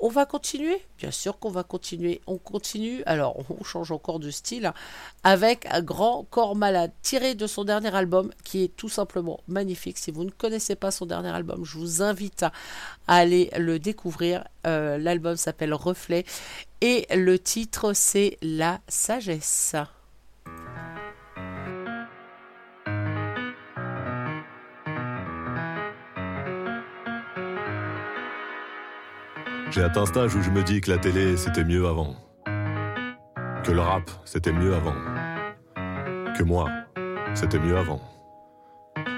On 0.05 0.09
va 0.09 0.27
continuer? 0.27 0.85
Bien 0.99 1.09
sûr 1.09 1.39
qu'on 1.39 1.49
va 1.49 1.63
continuer. 1.63 2.21
On 2.27 2.37
continue, 2.37 3.01
alors 3.07 3.43
on 3.49 3.63
change 3.63 3.91
encore 3.91 4.19
de 4.19 4.29
style, 4.29 4.71
avec 5.23 5.65
un 5.71 5.81
grand 5.81 6.27
corps 6.29 6.55
malade, 6.55 6.91
tiré 7.01 7.33
de 7.33 7.47
son 7.47 7.63
dernier 7.63 7.95
album, 7.95 8.31
qui 8.43 8.65
est 8.65 8.75
tout 8.75 8.87
simplement 8.87 9.39
magnifique. 9.47 9.97
Si 9.97 10.11
vous 10.11 10.23
ne 10.23 10.29
connaissez 10.29 10.75
pas 10.75 10.91
son 10.91 11.07
dernier 11.07 11.29
album, 11.29 11.65
je 11.65 11.79
vous 11.79 12.03
invite 12.03 12.43
à 12.43 12.51
aller 13.15 13.49
le 13.57 13.79
découvrir. 13.79 14.47
Euh, 14.67 14.99
L'album 14.99 15.37
s'appelle 15.37 15.73
Reflet 15.73 16.23
et 16.81 17.07
le 17.15 17.39
titre 17.39 17.93
c'est 17.93 18.37
La 18.43 18.81
sagesse. 18.87 19.75
J'ai 29.75 29.83
atteint 29.83 30.03
un 30.03 30.05
stage 30.05 30.33
où 30.33 30.41
je 30.41 30.51
me 30.51 30.63
dis 30.63 30.79
que 30.79 30.89
la 30.89 30.97
télé 30.97 31.35
c'était 31.35 31.65
mieux 31.65 31.85
avant. 31.85 32.15
Que 33.61 33.73
le 33.73 33.81
rap 33.81 34.09
c'était 34.23 34.53
mieux 34.53 34.73
avant. 34.73 34.95
Que 36.33 36.43
moi, 36.43 36.69
c'était 37.33 37.59
mieux 37.59 37.77
avant. 37.77 37.99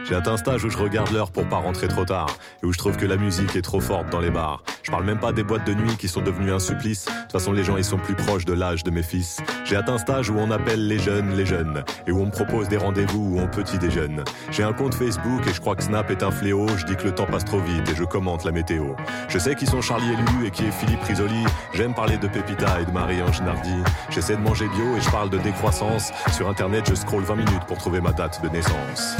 J'ai 0.08 0.16
atteint 0.16 0.34
un 0.34 0.38
stage 0.38 0.64
où 0.64 0.70
je 0.70 0.78
regarde 0.78 1.12
l'heure 1.12 1.32
pour 1.32 1.46
pas 1.50 1.58
rentrer 1.58 1.90
trop 1.90 2.06
tard 2.06 2.30
et 2.64 2.66
où 2.66 2.72
je 2.72 2.78
trouve 2.78 2.96
que 2.96 3.06
la 3.06 3.18
musique 3.18 3.58
est 3.58 3.62
trop 3.62 3.82
forte 3.82 4.10
dans 4.10 4.22
les 4.22 4.30
bars. 4.30 4.64
Je 4.84 4.90
parle 4.90 5.04
même 5.04 5.20
pas 5.20 5.34
des 5.34 5.44
boîtes 5.44 5.68
de 5.68 5.74
nuit 5.74 5.98
qui 5.98 6.08
sont 6.08 6.22
devenues 6.22 6.54
un 6.54 6.60
supplice. 6.60 7.08
De 7.08 7.12
toute 7.12 7.32
façon, 7.34 7.52
les 7.52 7.66
gens 7.66 7.76
ils 7.76 7.84
sont 7.84 7.98
plus 7.98 8.16
proches 8.16 8.46
de 8.46 8.54
l'âge 8.54 8.86
de 8.86 8.90
mes 8.90 9.04
fils. 9.04 9.42
J'ai 9.66 9.76
atteint 9.76 9.96
un 9.96 9.98
stage 9.98 10.30
où 10.30 10.38
on 10.38 10.50
appelle 10.50 10.88
les 10.88 10.98
jeunes 10.98 11.36
les 11.36 11.46
jeunes 11.46 11.84
et 12.08 12.14
où 12.14 12.22
on 12.22 12.28
me 12.28 12.32
propose 12.32 12.70
des 12.70 12.78
rendez-vous 12.78 13.36
où 13.36 13.40
on 13.42 13.48
petit 13.48 13.78
déjeune. 13.78 14.24
J'ai 14.50 14.64
un 14.64 14.72
compte 14.72 14.94
Facebook 14.94 15.46
et 15.46 15.54
je 15.54 15.60
crois 15.60 15.76
que 15.76 15.84
Snap 15.84 16.10
est 16.10 16.24
un 16.24 16.32
fléau. 16.32 16.68
Je 16.78 16.86
dis 16.86 16.96
que 16.96 17.04
le 17.04 17.14
temps 17.14 17.26
passe 17.26 17.44
trop 17.44 17.60
vite 17.60 17.90
et 17.90 17.96
je 17.96 18.06
commente 18.06 18.46
la 18.46 18.54
météo. 18.54 18.94
Je 19.28 19.38
sais 19.38 19.56
qui 19.56 19.66
sont 19.66 19.82
Charlie 19.82 20.14
et 20.14 20.16
Lulu 20.16 20.48
et 20.48 20.52
qui 20.52 20.64
est 20.64 20.72
Philippe 20.72 21.04
Risoli. 21.04 21.44
J'aime 21.74 21.94
parler 21.94 22.18
de 22.18 22.30
Pépita 22.30 22.80
et 22.80 22.86
de 22.86 22.92
Marie-Ange 22.92 23.42
Nardi. 23.42 23.76
J'essaie 24.10 24.38
de 24.38 24.42
manger 24.42 24.70
bio 24.70 24.96
et 24.96 25.02
je 25.02 25.10
parle 25.10 25.30
de 25.30 25.38
décroissance. 25.38 26.14
Sur 26.32 26.48
internet, 26.48 26.86
je 26.88 26.96
scroll 26.96 27.24
20 27.24 27.36
minutes 27.36 27.66
pour 27.68 27.78
trouver 27.78 28.00
ma 28.00 28.14
date 28.14 28.42
de 28.42 28.48
naissance. 28.48 29.18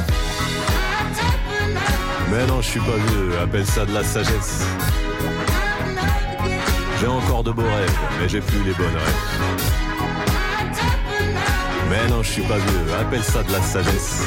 Mais 2.30 2.46
non, 2.46 2.60
je 2.60 2.68
suis 2.68 2.80
pas 2.80 2.96
vieux, 3.08 3.38
appelle 3.42 3.66
ça 3.66 3.84
de 3.86 3.92
la 3.92 4.04
sagesse. 4.04 4.64
J'ai 7.00 7.06
encore 7.06 7.44
de 7.44 7.52
beaux 7.52 7.62
rêves, 7.62 7.98
mais 8.20 8.28
j'ai 8.28 8.40
plus 8.40 8.62
les 8.64 8.72
bonnes 8.74 8.86
rêves. 8.86 9.38
Mais 11.90 12.08
non, 12.10 12.22
je 12.22 12.30
suis 12.30 12.42
pas 12.42 12.58
vieux, 12.58 12.94
appelle 13.00 13.22
ça 13.22 13.42
de 13.42 13.52
la 13.52 13.62
sagesse. 13.62 14.22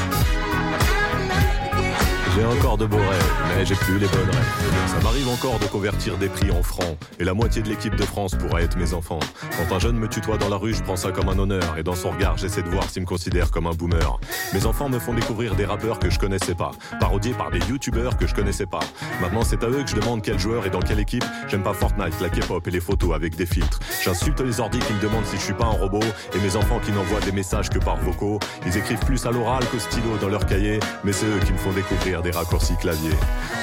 J'ai 2.33 2.45
encore 2.45 2.77
de 2.77 2.85
beaux 2.85 2.97
rêves, 2.97 3.33
mais 3.49 3.65
j'ai 3.65 3.75
plus 3.75 3.99
les 3.99 4.07
bonnes 4.07 4.29
rêves. 4.29 4.87
Ça 4.87 4.99
m'arrive 5.03 5.27
encore 5.27 5.59
de 5.59 5.65
convertir 5.65 6.17
des 6.17 6.29
prix 6.29 6.49
en 6.51 6.63
francs, 6.63 6.97
et 7.19 7.25
la 7.25 7.33
moitié 7.33 7.61
de 7.61 7.67
l'équipe 7.67 7.95
de 7.95 8.03
France 8.03 8.35
pourrait 8.35 8.63
être 8.63 8.77
mes 8.77 8.93
enfants. 8.93 9.19
Quand 9.57 9.75
un 9.75 9.79
jeune 9.79 9.97
me 9.97 10.07
tutoie 10.07 10.37
dans 10.37 10.47
la 10.47 10.55
rue, 10.55 10.73
je 10.73 10.81
prends 10.81 10.95
ça 10.95 11.11
comme 11.11 11.27
un 11.27 11.37
honneur, 11.37 11.77
et 11.77 11.83
dans 11.83 11.95
son 11.95 12.11
regard, 12.11 12.37
j'essaie 12.37 12.61
de 12.61 12.69
voir 12.69 12.89
s'il 12.89 13.01
me 13.01 13.07
considère 13.07 13.51
comme 13.51 13.67
un 13.67 13.73
boomer. 13.73 14.17
Mes 14.53 14.65
enfants 14.65 14.87
me 14.87 14.97
font 14.97 15.13
découvrir 15.13 15.55
des 15.55 15.65
rappeurs 15.65 15.99
que 15.99 16.09
je 16.09 16.19
connaissais 16.19 16.55
pas, 16.55 16.71
parodiés 17.01 17.33
par 17.33 17.51
des 17.51 17.59
youtubeurs 17.59 18.17
que 18.17 18.27
je 18.27 18.33
connaissais 18.33 18.65
pas. 18.65 18.81
Maintenant, 19.19 19.43
c'est 19.43 19.63
à 19.63 19.67
eux 19.67 19.83
que 19.83 19.89
je 19.89 19.95
demande 19.95 20.21
quel 20.21 20.39
joueur 20.39 20.65
et 20.65 20.69
dans 20.69 20.81
quelle 20.81 20.99
équipe. 20.99 21.25
J'aime 21.49 21.63
pas 21.63 21.73
Fortnite, 21.73 22.19
la 22.21 22.29
K-pop 22.29 22.65
et 22.65 22.71
les 22.71 22.79
photos 22.79 23.13
avec 23.13 23.35
des 23.35 23.45
filtres. 23.45 23.79
J'insulte 24.03 24.39
les 24.39 24.61
ordis 24.61 24.79
qui 24.79 24.93
me 24.93 25.01
demandent 25.01 25.25
si 25.25 25.35
je 25.35 25.41
suis 25.41 25.53
pas 25.53 25.65
un 25.65 25.77
robot, 25.77 26.03
et 26.33 26.39
mes 26.39 26.55
enfants 26.55 26.79
qui 26.79 26.93
n'envoient 26.93 27.19
des 27.19 27.33
messages 27.33 27.69
que 27.69 27.79
par 27.79 27.97
vocaux. 27.97 28.39
Ils 28.65 28.77
écrivent 28.77 29.05
plus 29.05 29.25
à 29.25 29.31
l'oral 29.31 29.65
qu'au 29.65 29.79
stylo 29.79 30.17
dans 30.21 30.29
leur 30.29 30.45
cahier, 30.45 30.79
mais 31.03 31.11
c'est 31.11 31.25
eux 31.25 31.39
qui 31.45 31.51
me 31.51 31.57
font 31.57 31.73
découvrir 31.73 32.20
des 32.21 32.31
raccourcis 32.31 32.75
clavier. 32.75 33.13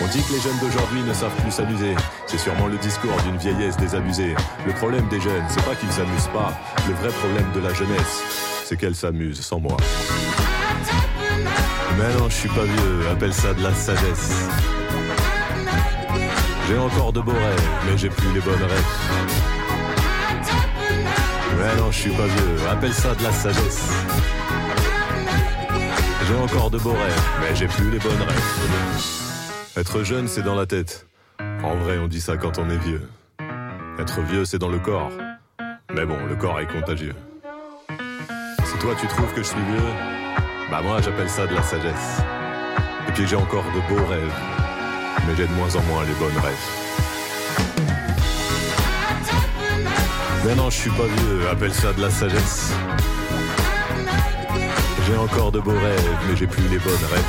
On 0.03 0.07
dit 0.07 0.23
que 0.23 0.33
les 0.33 0.40
jeunes 0.40 0.59
d'aujourd'hui 0.61 1.03
ne 1.03 1.12
savent 1.12 1.35
plus 1.42 1.51
s'amuser. 1.51 1.94
C'est 2.27 2.38
sûrement 2.38 2.66
le 2.66 2.77
discours 2.79 3.16
d'une 3.25 3.37
vieillesse 3.37 3.77
désabusée. 3.77 4.35
Le 4.66 4.73
problème 4.73 5.09
des 5.09 5.21
jeunes, 5.21 5.44
c'est 5.49 5.64
pas 5.64 5.75
qu'ils 5.75 5.92
s'amusent 5.92 6.31
pas. 6.33 6.53
Le 6.88 6.94
vrai 6.94 7.09
problème 7.09 7.51
de 7.55 7.61
la 7.61 7.73
jeunesse, 7.75 8.23
c'est 8.64 8.77
qu'elle 8.77 8.94
s'amuse 8.94 9.40
sans 9.40 9.61
moi. 9.61 9.77
Mais 11.99 12.14
non, 12.18 12.29
je 12.29 12.35
suis 12.35 12.49
pas 12.49 12.64
vieux, 12.64 13.09
appelle 13.11 13.35
ça 13.35 13.55
de 13.55 13.62
la 13.62 13.75
sagesse. 13.75 14.33
J'ai 16.68 16.79
encore 16.79 17.12
de 17.12 17.21
beaux 17.21 17.33
rêves, 17.33 17.68
mais 17.87 17.99
j'ai 17.99 18.11
plus 18.11 18.33
les 18.35 18.40
bonnes 18.40 18.62
rêves. 18.62 18.85
Mais 21.59 21.81
non, 21.81 21.90
je 21.90 21.99
suis 21.99 22.11
pas 22.11 22.27
vieux, 22.27 22.68
appelle 22.71 22.94
ça 22.94 23.14
de 23.14 23.23
la 23.23 23.33
sagesse. 23.33 23.88
J'ai 26.29 26.35
encore 26.35 26.69
de 26.71 26.77
beaux 26.77 26.93
rêves, 26.93 27.23
mais 27.41 27.57
j'ai 27.57 27.67
plus 27.67 27.91
les 27.91 27.99
bonnes 27.99 28.21
rêves. 28.21 29.79
Être 29.79 30.03
jeune, 30.03 30.29
c'est 30.29 30.43
dans 30.43 30.55
la 30.55 30.67
tête. 30.67 31.07
En 31.64 31.75
vrai, 31.77 31.97
on 31.97 32.07
dit 32.07 32.21
ça 32.21 32.37
quand 32.37 32.59
on 32.59 32.69
est 32.69 32.77
vieux. 32.77 33.01
Être 33.99 34.21
vieux, 34.21 34.45
c'est 34.45 34.59
dans 34.59 34.69
le 34.69 34.79
corps. 34.79 35.11
Mais 35.95 36.05
bon, 36.05 36.19
le 36.27 36.37
corps 36.37 36.61
est 36.61 36.67
contagieux. 36.67 37.14
Si 38.62 38.79
toi, 38.79 38.95
tu 39.01 39.07
trouves 39.07 39.33
que 39.33 39.43
je 39.43 39.49
suis 39.49 39.57
vieux, 39.57 39.88
bah 40.71 40.83
moi, 40.83 41.01
j'appelle 41.01 41.31
ça 41.31 41.47
de 41.47 41.55
la 41.55 41.62
sagesse. 41.62 42.21
Et 43.09 43.12
puis 43.12 43.27
j'ai 43.27 43.37
encore 43.37 43.64
de 43.64 43.95
beaux 43.95 44.05
rêves, 44.05 44.35
mais 45.27 45.35
j'ai 45.35 45.47
de 45.47 45.53
moins 45.53 45.75
en 45.75 45.83
moins 45.85 46.05
les 46.05 46.12
bonnes 46.12 46.38
rêves. 46.45 46.55
Mais 50.45 50.55
non, 50.55 50.69
je 50.69 50.77
suis 50.77 50.91
pas 50.91 51.07
vieux, 51.07 51.49
appelle 51.51 51.73
ça 51.73 51.95
de 51.95 52.03
la 52.03 52.11
sagesse. 52.11 52.75
J'ai 55.09 55.16
encore 55.16 55.51
de 55.51 55.59
beaux 55.59 55.71
rêves, 55.71 56.18
mais 56.29 56.37
j'ai 56.37 56.47
plus 56.47 56.68
les 56.68 56.79
bonnes 56.79 56.92
rêves. 57.11 57.25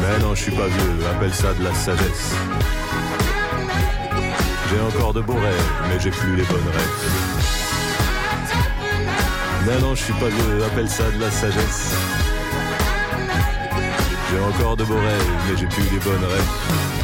Mais 0.00 0.18
non, 0.22 0.36
je 0.36 0.42
suis 0.42 0.52
pas 0.52 0.68
vieux, 0.68 1.06
appelle 1.10 1.34
ça 1.34 1.52
de 1.52 1.64
la 1.64 1.74
sagesse. 1.74 2.32
J'ai 4.70 4.80
encore 4.80 5.12
de 5.12 5.20
beaux 5.20 5.34
rêves, 5.34 5.72
mais 5.88 5.98
j'ai 5.98 6.10
plus 6.10 6.36
les 6.36 6.44
bonnes 6.44 6.70
rêves. 6.72 7.10
Mais 9.66 9.80
non, 9.80 9.96
je 9.96 10.04
suis 10.04 10.12
pas 10.12 10.28
vieux, 10.28 10.64
appelle 10.64 10.88
ça 10.88 11.10
de 11.10 11.20
la 11.20 11.30
sagesse. 11.32 11.92
J'ai 14.30 14.38
encore 14.38 14.76
de 14.76 14.84
beaux 14.84 14.94
rêves, 14.94 15.30
mais 15.48 15.56
j'ai 15.58 15.66
plus 15.66 15.90
les 15.90 15.98
bonnes 15.98 16.24
rêves. 16.24 16.99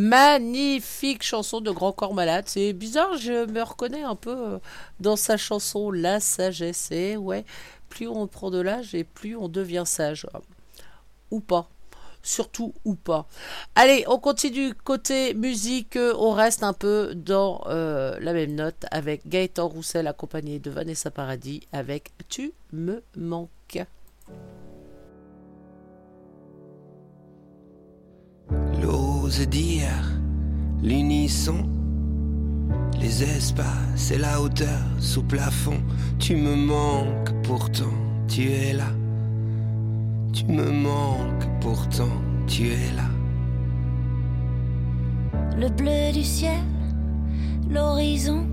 Magnifique 0.00 1.22
chanson 1.22 1.60
de 1.60 1.70
Grand 1.70 1.92
Corps 1.92 2.14
Malade. 2.14 2.44
C'est 2.46 2.72
bizarre, 2.72 3.18
je 3.18 3.44
me 3.44 3.62
reconnais 3.62 4.02
un 4.02 4.14
peu 4.14 4.34
euh, 4.34 4.58
dans 4.98 5.16
sa 5.16 5.36
chanson 5.36 5.90
La 5.90 6.20
sagesse. 6.20 6.90
Et 6.90 7.18
ouais, 7.18 7.44
plus 7.90 8.08
on 8.08 8.26
prend 8.26 8.50
de 8.50 8.62
l'âge 8.62 8.94
et 8.94 9.04
plus 9.04 9.36
on 9.36 9.48
devient 9.48 9.82
sage. 9.84 10.26
Ou 11.30 11.40
pas. 11.40 11.68
Surtout 12.22 12.72
ou 12.86 12.94
pas. 12.94 13.26
Allez, 13.74 14.04
on 14.08 14.18
continue 14.18 14.72
côté 14.72 15.34
musique. 15.34 15.96
euh, 15.96 16.14
On 16.18 16.32
reste 16.32 16.62
un 16.62 16.72
peu 16.72 17.14
dans 17.14 17.62
euh, 17.66 18.16
la 18.20 18.32
même 18.32 18.54
note 18.54 18.86
avec 18.90 19.28
Gaëtan 19.28 19.68
Roussel 19.68 20.06
accompagné 20.06 20.58
de 20.60 20.70
Vanessa 20.70 21.10
Paradis 21.10 21.60
avec 21.72 22.12
Tu 22.30 22.54
me 22.72 23.02
manques. 23.16 23.84
L'ose 29.30 29.46
dire 29.46 30.18
l'unisson, 30.82 31.64
les 33.00 33.22
espaces 33.22 34.10
et 34.10 34.18
la 34.18 34.40
hauteur 34.40 34.82
sous 34.98 35.22
plafond. 35.22 35.80
Tu 36.18 36.34
me 36.34 36.56
manques, 36.56 37.30
pourtant 37.44 37.94
tu 38.26 38.50
es 38.50 38.72
là. 38.72 38.90
Tu 40.32 40.46
me 40.46 40.72
manques, 40.72 41.46
pourtant 41.60 42.16
tu 42.48 42.70
es 42.70 42.90
là. 42.96 43.08
le 45.56 45.68
bleu 45.68 46.12
du 46.12 46.24
ciel, 46.24 46.64
l'horizon, 47.70 48.44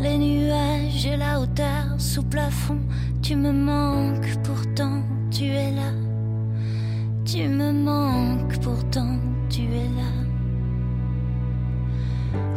les 0.00 0.18
nuages 0.18 1.06
et 1.06 1.16
la 1.16 1.38
hauteur 1.40 1.84
sous 1.98 2.24
plafond. 2.24 2.80
Tu 3.22 3.36
me 3.36 3.52
manques, 3.52 4.38
pourtant 4.42 5.04
tu 5.30 5.44
es 5.44 5.70
là. 5.70 5.92
Tu 7.24 7.46
me 7.46 7.70
manques, 7.70 8.58
pourtant 8.60 9.18
tu 9.48 9.62
es 9.62 9.88
là. 9.96 10.12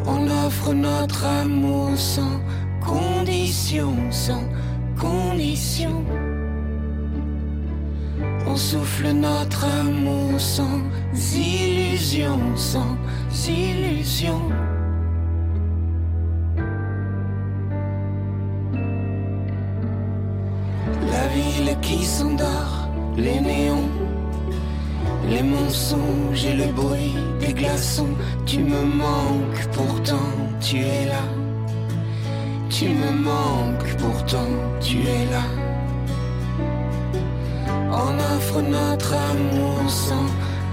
On 0.06 0.28
offre 0.46 0.74
notre 0.74 1.26
amour 1.26 1.92
sans 1.96 2.40
condition, 2.86 3.94
sans 4.10 4.44
condition. 5.00 6.04
On 8.48 8.56
souffle 8.56 9.12
notre 9.12 9.66
amour 9.66 10.40
sans 10.40 10.80
illusion, 11.14 12.40
sans 12.56 12.98
illusion. 13.48 14.42
La 21.12 21.28
ville 21.28 21.78
qui 21.82 22.04
s'endort, 22.04 22.90
les 23.18 23.40
néons 23.40 24.09
les 25.30 25.44
mensonges 25.44 26.46
et 26.46 26.56
le 26.56 26.72
bruit 26.72 27.16
des 27.40 27.54
glaçons. 27.54 28.16
Tu 28.46 28.60
me 28.60 28.84
manques, 28.84 29.68
pourtant 29.72 30.32
tu 30.60 30.78
es 30.78 31.06
là. 31.06 31.24
Tu 32.70 32.90
me 32.90 33.12
manques, 33.12 33.96
pourtant 33.98 34.52
tu 34.82 34.98
es 35.00 35.26
là. 35.34 35.46
On 37.92 38.14
offre 38.36 38.62
notre 38.62 39.14
amour 39.14 39.90
sans 39.90 40.28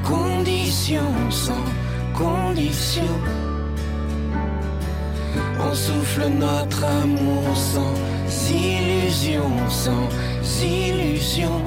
condition, 0.04 1.08
sans 1.30 1.66
condition. 2.14 3.14
On 5.68 5.74
souffle 5.74 6.28
notre 6.38 6.84
amour 6.84 7.44
sans 7.54 7.94
illusion, 8.50 9.50
sans 9.68 10.08
illusion. 10.62 11.62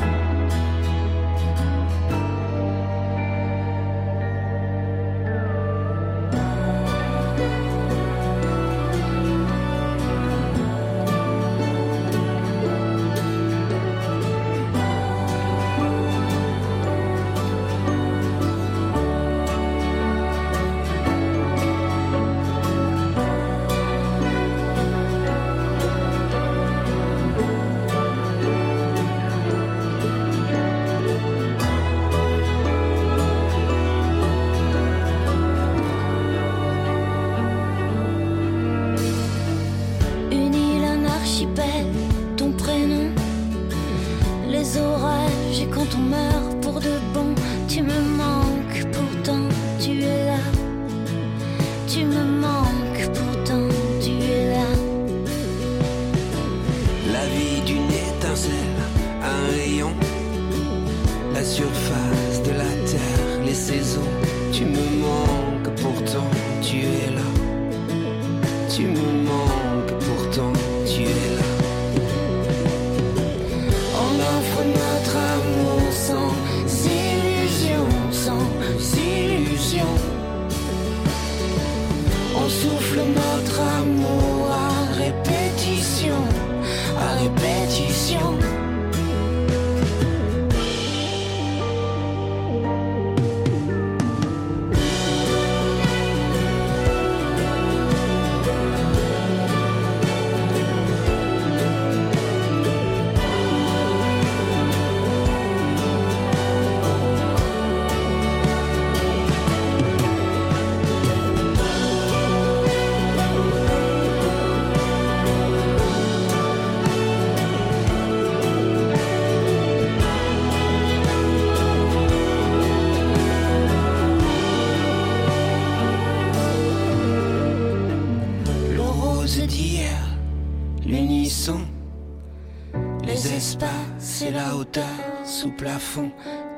Les 133.49 133.55
espaces 133.55 134.21
et 134.21 134.31
la 134.31 134.55
hauteur 134.55 134.85
sous 135.25 135.51
plafond. 135.51 136.11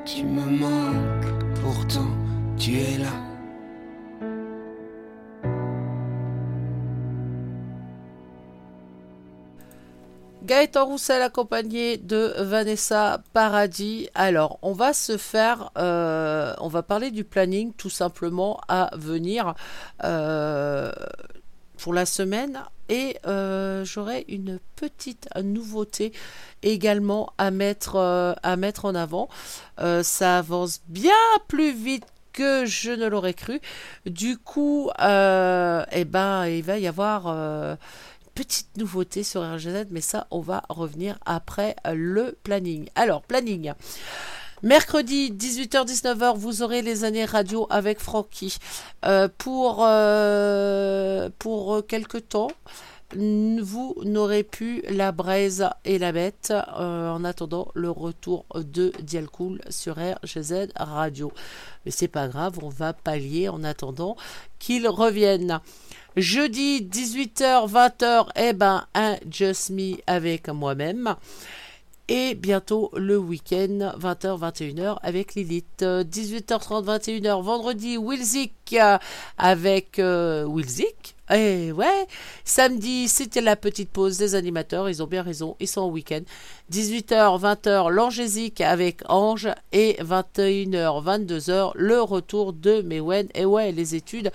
Tu 0.04 0.24
me 0.24 0.44
manques, 0.44 1.54
pourtant 1.62 2.10
tu 2.58 2.78
es 2.78 2.98
là. 2.98 3.12
Gaëtan 10.44 10.86
Roussel 10.86 11.22
accompagné 11.22 11.96
de 11.98 12.34
Vanessa 12.38 13.22
Paradis. 13.32 14.08
Alors, 14.14 14.58
on 14.62 14.72
va 14.72 14.92
se 14.92 15.16
faire, 15.16 15.70
euh, 15.78 16.52
on 16.58 16.68
va 16.68 16.82
parler 16.82 17.10
du 17.10 17.22
planning 17.24 17.72
tout 17.72 17.90
simplement 17.90 18.60
à 18.68 18.90
venir 18.96 19.54
euh, 20.02 20.90
pour 21.78 21.94
la 21.94 22.06
semaine. 22.06 22.60
Et 22.92 23.16
euh, 23.26 23.86
j'aurai 23.86 24.26
une 24.28 24.60
petite 24.76 25.26
nouveauté 25.42 26.12
également 26.62 27.32
à 27.38 27.50
mettre, 27.50 27.96
euh, 27.96 28.34
à 28.42 28.56
mettre 28.56 28.84
en 28.84 28.94
avant. 28.94 29.30
Euh, 29.80 30.02
ça 30.02 30.36
avance 30.36 30.82
bien 30.88 31.10
plus 31.48 31.72
vite 31.72 32.04
que 32.34 32.66
je 32.66 32.90
ne 32.90 33.06
l'aurais 33.06 33.32
cru. 33.32 33.60
Du 34.04 34.36
coup, 34.36 34.90
euh, 35.00 35.82
eh 35.90 36.04
ben, 36.04 36.46
il 36.46 36.62
va 36.62 36.78
y 36.78 36.86
avoir 36.86 37.28
euh, 37.28 37.76
petite 38.34 38.76
nouveauté 38.76 39.22
sur 39.22 39.40
RGZ, 39.40 39.86
mais 39.90 40.02
ça, 40.02 40.26
on 40.30 40.40
va 40.40 40.62
revenir 40.68 41.18
après 41.24 41.76
le 41.90 42.36
planning. 42.42 42.90
Alors, 42.94 43.22
planning. 43.22 43.72
Mercredi 44.64 45.32
18h-19h, 45.32 46.36
vous 46.36 46.62
aurez 46.62 46.82
les 46.82 47.02
années 47.02 47.24
radio 47.24 47.66
avec 47.68 47.98
Francky. 47.98 48.58
Euh, 49.04 49.26
pour, 49.36 49.84
euh, 49.84 51.30
pour 51.40 51.84
quelque 51.88 52.18
temps, 52.18 52.52
vous 53.16 53.96
n'aurez 54.04 54.44
plus 54.44 54.82
la 54.88 55.10
braise 55.10 55.68
et 55.84 55.98
la 55.98 56.12
bête 56.12 56.52
euh, 56.52 57.10
en 57.10 57.24
attendant 57.24 57.72
le 57.74 57.90
retour 57.90 58.46
de 58.54 58.92
Dialcool 59.02 59.60
sur 59.68 59.96
RGZ 59.96 60.68
Radio. 60.76 61.32
Mais 61.84 61.90
c'est 61.90 62.06
pas 62.06 62.28
grave, 62.28 62.60
on 62.62 62.68
va 62.68 62.92
pallier 62.92 63.48
en 63.48 63.64
attendant 63.64 64.16
qu'ils 64.60 64.86
reviennent. 64.86 65.60
Jeudi 66.16 66.82
18h, 66.82 67.68
20h, 67.68 68.28
eh 68.36 68.52
ben, 68.52 68.86
un 68.94 69.16
Just 69.28 69.70
Me 69.70 69.96
avec 70.06 70.48
moi-même. 70.48 71.16
Et 72.08 72.34
bientôt 72.34 72.90
le 72.94 73.16
week-end, 73.16 73.92
20h, 73.98 74.38
21h 74.38 74.98
avec 75.02 75.34
Lilith. 75.34 75.82
Euh, 75.82 76.02
18h30, 76.02 76.84
21h, 76.84 77.42
vendredi, 77.42 77.96
Wilzik 77.96 78.52
euh, 78.74 78.98
avec 79.38 79.98
euh. 79.98 80.44
Et 81.34 81.72
ouais, 81.72 82.06
samedi, 82.44 83.08
c'était 83.08 83.40
la 83.40 83.56
petite 83.56 83.90
pause 83.90 84.18
des 84.18 84.34
animateurs. 84.34 84.90
Ils 84.90 85.02
ont 85.02 85.06
bien 85.06 85.22
raison, 85.22 85.56
ils 85.60 85.68
sont 85.68 85.82
en 85.82 85.88
week-end. 85.88 86.20
18h, 86.70 87.40
20h, 87.40 87.90
l'Angésique 87.90 88.60
avec 88.60 89.00
Ange. 89.08 89.48
Et 89.72 89.96
21h, 90.00 91.02
22h, 91.02 91.72
le 91.74 92.02
retour 92.02 92.52
de 92.52 92.82
Mewen. 92.82 93.28
Et 93.34 93.44
ouais, 93.44 93.72
les 93.72 93.94
études, 93.94 94.30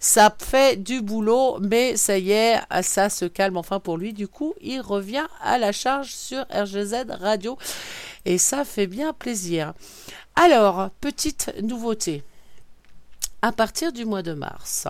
ça 0.00 0.34
fait 0.36 0.82
du 0.82 1.02
boulot, 1.02 1.58
mais 1.60 1.96
ça 1.96 2.18
y 2.18 2.32
est, 2.32 2.58
ça 2.82 3.10
se 3.10 3.26
calme 3.26 3.56
enfin 3.56 3.78
pour 3.78 3.96
lui. 3.96 4.12
Du 4.12 4.26
coup, 4.26 4.54
il 4.60 4.80
revient 4.80 5.26
à 5.42 5.58
la 5.58 5.72
charge 5.72 6.12
sur 6.14 6.44
RGZ 6.50 7.06
Radio. 7.20 7.58
Et 8.24 8.38
ça 8.38 8.64
fait 8.64 8.86
bien 8.86 9.12
plaisir. 9.12 9.72
Alors, 10.34 10.90
petite 11.00 11.52
nouveauté. 11.62 12.22
À 13.42 13.52
partir 13.52 13.92
du 13.92 14.04
mois 14.04 14.22
de 14.22 14.34
mars, 14.34 14.86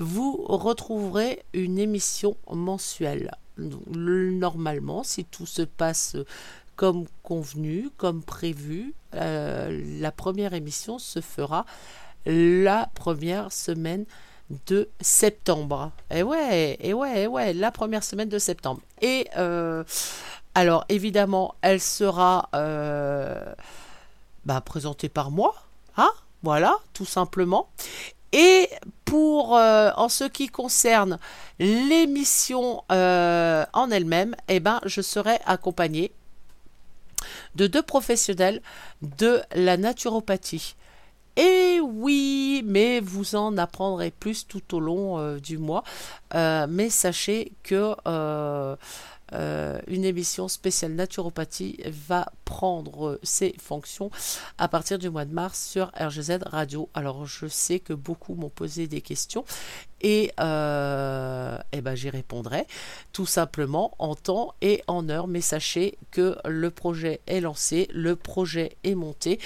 vous 0.00 0.44
retrouverez 0.48 1.42
une 1.52 1.78
émission 1.78 2.36
mensuelle. 2.50 3.30
Normalement, 3.58 5.04
si 5.04 5.24
tout 5.24 5.46
se 5.46 5.62
passe 5.62 6.16
comme 6.76 7.04
convenu, 7.22 7.90
comme 7.98 8.22
prévu, 8.22 8.94
euh, 9.14 9.82
la 10.00 10.10
première 10.10 10.54
émission 10.54 10.98
se 10.98 11.20
fera 11.20 11.66
la 12.24 12.88
première 12.94 13.52
semaine 13.52 14.06
de 14.66 14.88
septembre. 15.00 15.92
Et 16.10 16.22
ouais, 16.22 16.78
et 16.80 16.94
ouais, 16.94 17.22
et 17.22 17.26
ouais, 17.26 17.52
la 17.52 17.70
première 17.70 18.02
semaine 18.02 18.28
de 18.28 18.38
septembre. 18.38 18.80
Et 19.02 19.28
euh, 19.36 19.84
Alors 20.54 20.84
évidemment, 20.88 21.54
elle 21.60 21.80
sera 21.80 22.48
euh, 22.54 23.52
bah, 24.46 24.60
présentée 24.62 25.08
par 25.08 25.30
moi, 25.30 25.54
hein 25.96 26.10
voilà, 26.42 26.78
tout 26.94 27.04
simplement. 27.04 27.68
Et 28.32 28.68
pour 29.04 29.56
euh, 29.56 29.90
en 29.96 30.08
ce 30.08 30.24
qui 30.24 30.48
concerne 30.48 31.18
l'émission 31.58 32.84
euh, 32.92 33.64
en 33.72 33.90
elle-même, 33.90 34.36
eh 34.48 34.60
ben, 34.60 34.80
je 34.86 35.00
serai 35.02 35.38
accompagnée 35.46 36.12
de 37.56 37.66
deux 37.66 37.82
professionnels 37.82 38.62
de 39.02 39.42
la 39.54 39.76
naturopathie. 39.76 40.76
Et 41.36 41.80
oui, 41.80 42.62
mais 42.64 43.00
vous 43.00 43.34
en 43.34 43.56
apprendrez 43.56 44.10
plus 44.10 44.46
tout 44.46 44.76
au 44.76 44.80
long 44.80 45.18
euh, 45.18 45.38
du 45.38 45.58
mois. 45.58 45.82
Mais 46.34 46.90
sachez 46.90 47.52
que 47.62 47.94
euh, 49.32 49.78
une 49.86 50.04
émission 50.04 50.48
spéciale 50.48 50.92
naturopathie 50.92 51.78
va 51.86 52.32
prendre 52.44 53.18
ses 53.22 53.54
fonctions 53.58 54.10
à 54.58 54.68
partir 54.68 54.98
du 54.98 55.10
mois 55.10 55.24
de 55.24 55.32
mars 55.32 55.64
sur 55.64 55.92
RGZ 55.98 56.40
Radio. 56.46 56.88
Alors 56.94 57.26
je 57.26 57.46
sais 57.46 57.80
que 57.80 57.92
beaucoup 57.92 58.34
m'ont 58.34 58.50
posé 58.50 58.86
des 58.86 59.00
questions 59.00 59.44
et, 60.02 60.32
euh, 60.40 61.58
eh 61.72 61.80
ben, 61.80 61.94
j'y 61.94 62.10
répondrai 62.10 62.66
tout 63.12 63.26
simplement 63.26 63.94
en 63.98 64.14
temps 64.14 64.54
et 64.62 64.82
en 64.86 65.08
heure. 65.08 65.28
Mais 65.28 65.40
sachez 65.40 65.98
que 66.10 66.36
le 66.46 66.70
projet 66.70 67.20
est 67.26 67.40
lancé, 67.40 67.88
le 67.92 68.16
projet 68.16 68.76
est 68.84 68.94
monté. 68.94 69.38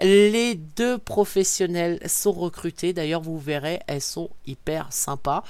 Les 0.00 0.54
deux 0.54 0.98
professionnels 0.98 2.00
sont 2.06 2.32
recrutés. 2.32 2.92
D'ailleurs, 2.92 3.22
vous 3.22 3.38
verrez, 3.38 3.80
elles 3.86 4.02
sont 4.02 4.30
hyper 4.46 4.92
sympas. 4.92 5.44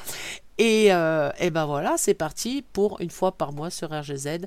Et, 0.59 0.93
euh, 0.93 1.31
et 1.39 1.51
ben 1.51 1.67
voilà, 1.67 1.97
c'est 1.97 2.15
parti 2.15 2.65
pour 2.73 3.01
une 3.01 3.11
fois 3.11 3.33
par 3.33 3.53
mois 3.53 3.71
sur 3.71 3.91
RGZ. 3.91 4.47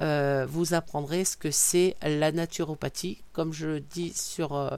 Euh, 0.00 0.46
vous 0.48 0.74
apprendrez 0.74 1.24
ce 1.24 1.36
que 1.36 1.50
c'est 1.50 1.96
la 2.02 2.32
naturopathie. 2.32 3.22
Comme 3.32 3.52
je 3.52 3.78
dis 3.78 4.12
sur 4.12 4.54
euh, 4.54 4.70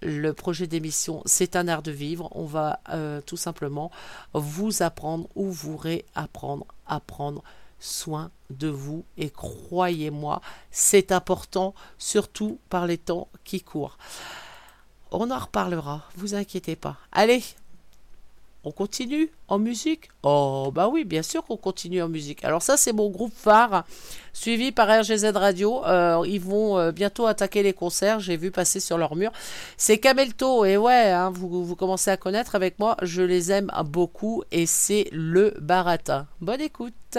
le 0.00 0.32
projet 0.32 0.68
d'émission, 0.68 1.22
c'est 1.26 1.56
un 1.56 1.66
art 1.66 1.82
de 1.82 1.90
vivre. 1.90 2.28
On 2.32 2.44
va 2.44 2.80
tout 3.26 3.36
simplement 3.36 3.90
vous 4.32 4.82
apprendre 4.82 5.28
ou 5.34 5.50
vous 5.50 5.76
réapprendre 5.76 6.66
à 6.86 7.00
prendre 7.00 7.42
soin 7.80 8.30
de 8.50 8.68
vous. 8.68 9.04
Et 9.16 9.30
croyez-moi, 9.30 10.40
c'est 10.70 11.12
important, 11.12 11.74
surtout 11.98 12.58
par 12.68 12.86
les 12.86 12.98
temps 12.98 13.28
qui 13.44 13.60
courent. 13.60 13.98
On 15.10 15.30
en 15.30 15.38
reparlera, 15.38 16.02
vous 16.16 16.34
inquiétez 16.34 16.76
pas. 16.76 16.96
Allez, 17.12 17.42
on 18.64 18.70
continue 18.70 19.30
en 19.48 19.58
musique? 19.58 20.08
Oh 20.22 20.70
bah 20.74 20.88
oui, 20.88 21.04
bien 21.04 21.22
sûr 21.22 21.44
qu'on 21.44 21.56
continue 21.56 22.02
en 22.02 22.08
musique. 22.08 22.44
Alors 22.44 22.62
ça 22.62 22.76
c'est 22.76 22.92
mon 22.92 23.10
groupe 23.10 23.32
phare, 23.34 23.84
suivi 24.32 24.72
par 24.72 24.88
RGZ 24.88 25.24
Radio. 25.34 25.84
Euh, 25.84 26.24
ils 26.26 26.40
vont 26.40 26.78
euh, 26.78 26.92
bientôt 26.92 27.26
attaquer 27.26 27.62
les 27.62 27.72
concerts, 27.72 28.20
j'ai 28.20 28.36
vu 28.36 28.50
passer 28.50 28.80
sur 28.80 28.98
leur 28.98 29.16
mur. 29.16 29.32
C'est 29.76 29.98
Camelto, 29.98 30.64
et 30.64 30.76
ouais, 30.76 31.10
hein, 31.10 31.30
vous, 31.30 31.64
vous 31.64 31.76
commencez 31.76 32.10
à 32.10 32.16
connaître 32.16 32.54
avec 32.54 32.78
moi, 32.78 32.96
je 33.02 33.22
les 33.22 33.52
aime 33.52 33.70
beaucoup, 33.86 34.42
et 34.52 34.66
c'est 34.66 35.08
le 35.12 35.54
baratin. 35.60 36.26
Bonne 36.40 36.60
écoute 36.60 37.18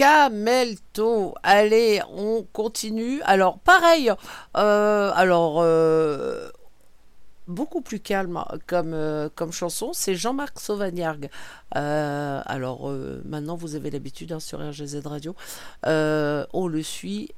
Camelto. 0.00 1.34
Allez, 1.42 2.00
on 2.10 2.46
continue. 2.54 3.20
Alors, 3.24 3.58
pareil. 3.58 4.10
euh, 4.56 5.12
alors, 5.14 5.58
euh, 5.60 6.48
beaucoup 7.46 7.82
plus 7.82 8.00
calme 8.00 8.42
comme, 8.66 8.94
euh, 8.94 9.28
comme 9.34 9.52
chanson, 9.52 9.92
c'est 9.92 10.14
Jean-Marc 10.14 10.58
Sauvagnargues. 10.58 11.28
Euh, 11.76 12.40
alors, 12.46 12.90
maintenant, 13.26 13.56
vous 13.56 13.74
avez 13.74 13.90
l'habitude 13.90 14.32
hein, 14.32 14.40
sur 14.40 14.66
RGZ 14.66 15.02
Radio. 15.04 15.36
On 15.84 16.66
le 16.66 16.82
suit 16.82 17.34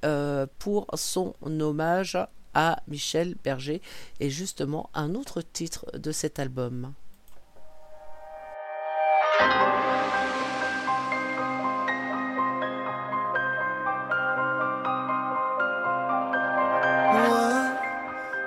pour 0.61 0.87
son 0.95 1.35
hommage 1.43 2.17
à 2.55 2.79
Michel 2.87 3.35
Berger 3.43 3.83
et 4.21 4.31
justement 4.31 4.89
un 4.95 5.17
autre 5.17 5.43
titre 5.43 5.87
de 5.99 6.13
cet 6.13 6.39
album. 6.39 6.93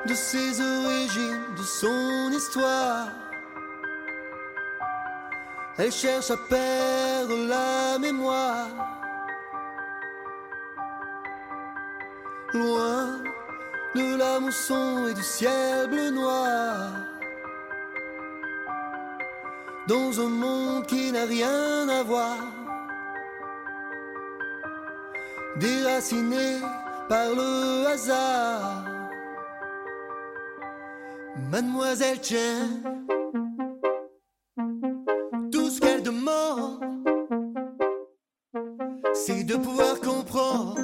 De 0.07 0.13
ses 0.13 0.61
origines, 0.61 1.41
de 1.57 1.63
son 1.63 2.31
histoire. 2.31 3.07
Elle 5.77 5.91
cherche 5.91 6.31
à 6.31 6.37
perdre 6.37 7.35
la 7.47 7.99
mémoire. 7.99 8.69
Loin 12.53 13.19
de 13.95 14.15
la 14.15 14.39
mousson 14.39 15.07
et 15.07 15.13
du 15.13 15.23
ciel 15.23 15.87
bleu 15.89 16.11
noir. 16.11 16.91
Dans 19.87 20.19
un 20.19 20.29
monde 20.29 20.85
qui 20.85 21.11
n'a 21.11 21.25
rien 21.25 21.89
à 21.89 22.03
voir. 22.03 22.37
Déraciné 25.57 26.59
par 27.09 27.29
le 27.29 27.87
hasard. 27.87 28.94
Mademoiselle 31.37 32.23
Chen, 32.23 32.83
tout 35.51 35.69
ce 35.69 35.79
qu'elle 35.79 36.03
demande, 36.03 36.81
c'est 39.13 39.43
de 39.43 39.55
pouvoir 39.55 39.99
comprendre 39.99 40.79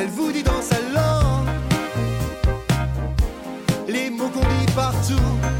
Elle 0.00 0.06
vous 0.10 0.30
dit 0.30 0.44
dans 0.44 0.62
sa 0.62 0.76
langue 0.94 1.48
les 3.88 4.10
mots 4.10 4.28
qu'on 4.28 4.40
dit 4.40 4.72
partout. 4.76 5.57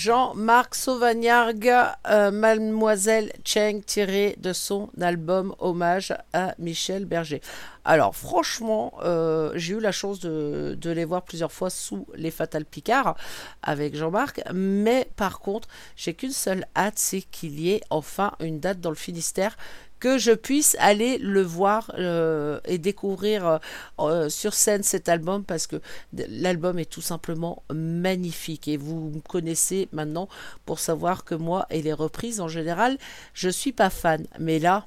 Jean-Marc 0.00 0.76
Sauvagnargues, 0.76 1.74
euh, 2.08 2.30
Mademoiselle 2.30 3.30
Cheng, 3.44 3.82
tiré 3.84 4.34
de 4.38 4.54
son 4.54 4.88
album 4.98 5.54
Hommage 5.58 6.14
à 6.32 6.54
Michel 6.58 7.04
Berger. 7.04 7.42
Alors 7.84 8.16
franchement, 8.16 8.94
euh, 9.02 9.52
j'ai 9.56 9.74
eu 9.74 9.78
la 9.80 9.92
chance 9.92 10.18
de, 10.18 10.74
de 10.80 10.90
les 10.90 11.04
voir 11.04 11.20
plusieurs 11.20 11.52
fois 11.52 11.68
sous 11.68 12.06
les 12.14 12.30
Fatal 12.30 12.64
Picard 12.64 13.14
avec 13.62 13.94
Jean-Marc, 13.94 14.40
mais 14.54 15.06
par 15.16 15.38
contre, 15.38 15.68
j'ai 15.96 16.14
qu'une 16.14 16.32
seule 16.32 16.64
hâte, 16.74 16.98
c'est 16.98 17.20
qu'il 17.20 17.60
y 17.60 17.72
ait 17.72 17.82
enfin 17.90 18.32
une 18.40 18.58
date 18.58 18.80
dans 18.80 18.88
le 18.88 18.96
Finistère 18.96 19.58
que 20.00 20.18
je 20.18 20.32
puisse 20.32 20.76
aller 20.80 21.18
le 21.18 21.42
voir 21.42 21.92
euh, 21.98 22.58
et 22.64 22.78
découvrir 22.78 23.46
euh, 23.46 23.58
euh, 24.00 24.28
sur 24.28 24.54
scène 24.54 24.82
cet 24.82 25.08
album 25.08 25.44
parce 25.44 25.66
que 25.66 25.76
l'album 26.12 26.78
est 26.78 26.90
tout 26.90 27.02
simplement 27.02 27.62
magnifique 27.72 28.66
et 28.66 28.76
vous 28.78 29.10
me 29.14 29.20
connaissez 29.20 29.88
maintenant 29.92 30.28
pour 30.64 30.80
savoir 30.80 31.24
que 31.24 31.34
moi 31.34 31.66
et 31.70 31.82
les 31.82 31.92
reprises 31.92 32.40
en 32.40 32.48
général 32.48 32.96
je 33.34 33.50
suis 33.50 33.72
pas 33.72 33.90
fan 33.90 34.26
mais 34.38 34.58
là 34.58 34.86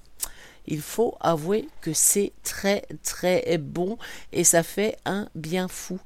il 0.65 0.81
faut 0.81 1.15
avouer 1.19 1.67
que 1.81 1.93
c'est 1.93 2.31
très 2.43 2.83
très 3.03 3.57
bon 3.57 3.97
et 4.31 4.43
ça 4.43 4.63
fait 4.63 4.97
un 5.05 5.27
bien 5.35 5.67
fou. 5.67 5.99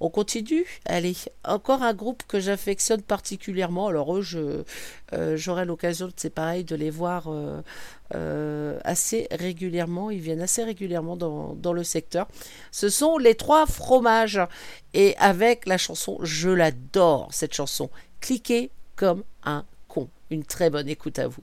On 0.00 0.10
continue? 0.10 0.64
Allez, 0.84 1.16
encore 1.44 1.82
un 1.82 1.92
groupe 1.92 2.22
que 2.28 2.38
j'affectionne 2.38 3.02
particulièrement. 3.02 3.88
Alors 3.88 4.16
eux, 4.16 4.22
je, 4.22 4.62
euh, 5.12 5.36
j'aurai 5.36 5.64
l'occasion, 5.64 6.10
c'est 6.16 6.30
pareil, 6.30 6.64
de 6.64 6.76
les 6.76 6.90
voir 6.90 7.24
euh, 7.28 7.60
euh, 8.14 8.78
assez 8.84 9.26
régulièrement. 9.32 10.10
Ils 10.10 10.20
viennent 10.20 10.40
assez 10.40 10.62
régulièrement 10.62 11.16
dans, 11.16 11.54
dans 11.54 11.72
le 11.72 11.82
secteur. 11.82 12.28
Ce 12.70 12.88
sont 12.88 13.18
les 13.18 13.34
trois 13.34 13.66
fromages. 13.66 14.40
Et 14.94 15.16
avec 15.18 15.66
la 15.66 15.78
chanson, 15.78 16.18
je 16.22 16.50
l'adore, 16.50 17.28
cette 17.32 17.54
chanson. 17.54 17.90
Cliquez 18.20 18.70
comme 18.94 19.24
un 19.44 19.64
con. 19.88 20.08
Une 20.30 20.44
très 20.44 20.70
bonne 20.70 20.88
écoute 20.88 21.18
à 21.18 21.26
vous. 21.26 21.42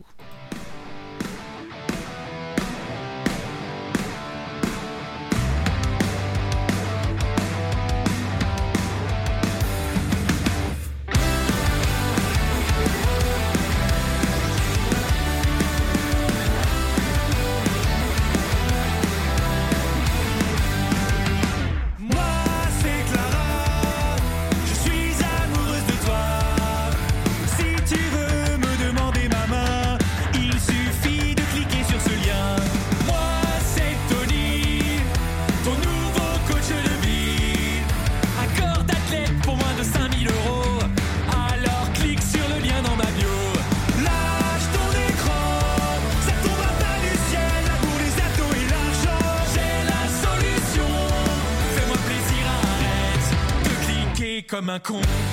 Comme 54.66 54.80
con. 54.80 55.25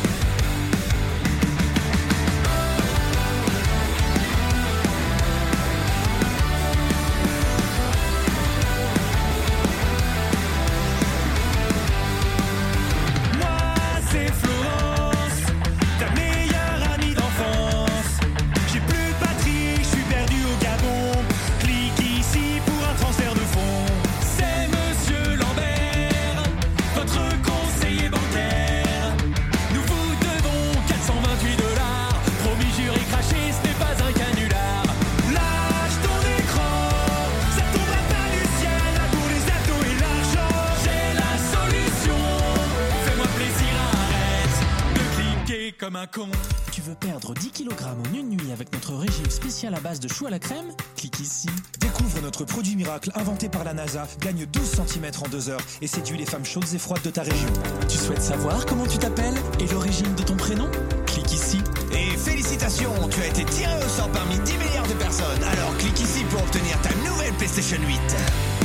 Tu 46.72 46.82
veux 46.82 46.94
perdre 46.94 47.32
10 47.32 47.50
kg 47.52 47.72
en 47.84 48.14
une 48.14 48.28
nuit 48.28 48.52
avec 48.52 48.70
notre 48.74 48.94
régime 48.94 49.30
spécial 49.30 49.74
à 49.74 49.80
base 49.80 49.98
de 49.98 50.08
choux 50.08 50.26
à 50.26 50.30
la 50.30 50.38
crème 50.38 50.70
Clique 50.94 51.18
ici. 51.20 51.48
Découvre 51.80 52.20
notre 52.20 52.44
produit 52.44 52.76
miracle 52.76 53.10
inventé 53.14 53.48
par 53.48 53.64
la 53.64 53.72
NASA, 53.72 54.06
gagne 54.20 54.44
12 54.44 54.62
cm 54.86 55.10
en 55.24 55.28
2 55.28 55.48
heures 55.48 55.60
et 55.80 55.86
séduit 55.86 56.18
les 56.18 56.26
femmes 56.26 56.44
chaudes 56.44 56.74
et 56.74 56.78
froides 56.78 57.02
de 57.02 57.10
ta 57.10 57.22
région. 57.22 57.48
Tu 57.88 57.96
souhaites 57.96 58.20
savoir 58.20 58.66
comment 58.66 58.86
tu 58.86 58.98
t'appelles 58.98 59.38
et 59.58 59.66
l'origine 59.68 60.14
de 60.14 60.22
ton 60.22 60.36
prénom 60.36 60.70
Clique 61.06 61.32
ici. 61.32 61.62
Et 61.92 62.16
félicitations, 62.18 62.92
tu 63.08 63.22
as 63.22 63.28
été 63.28 63.44
tiré 63.46 63.72
au 63.82 63.88
sort 63.88 64.10
parmi 64.10 64.38
10 64.38 64.52
milliards 64.58 64.88
de 64.88 64.94
personnes. 64.94 65.42
Alors 65.44 65.74
clique 65.78 65.98
ici 66.00 66.24
pour 66.24 66.42
obtenir 66.42 66.78
ta 66.82 66.94
nouvelle 67.08 67.32
PlayStation 67.34 67.78
8. 67.86 68.61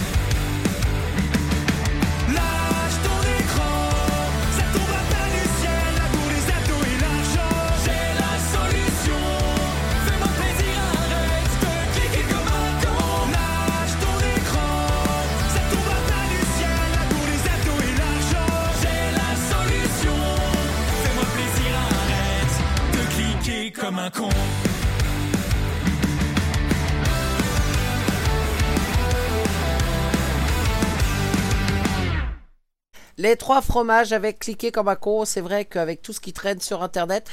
Les 33.27 33.35
trois 33.35 33.59
fromages 33.59 34.13
avec 34.13 34.39
cliquer 34.39 34.71
comme 34.71 34.87
un 34.87 34.95
con, 34.95 35.25
c'est 35.25 35.41
vrai 35.41 35.65
qu'avec 35.65 36.01
tout 36.01 36.13
ce 36.13 36.21
qui 36.21 36.31
traîne 36.31 36.61
sur 36.61 36.81
internet, 36.81 37.29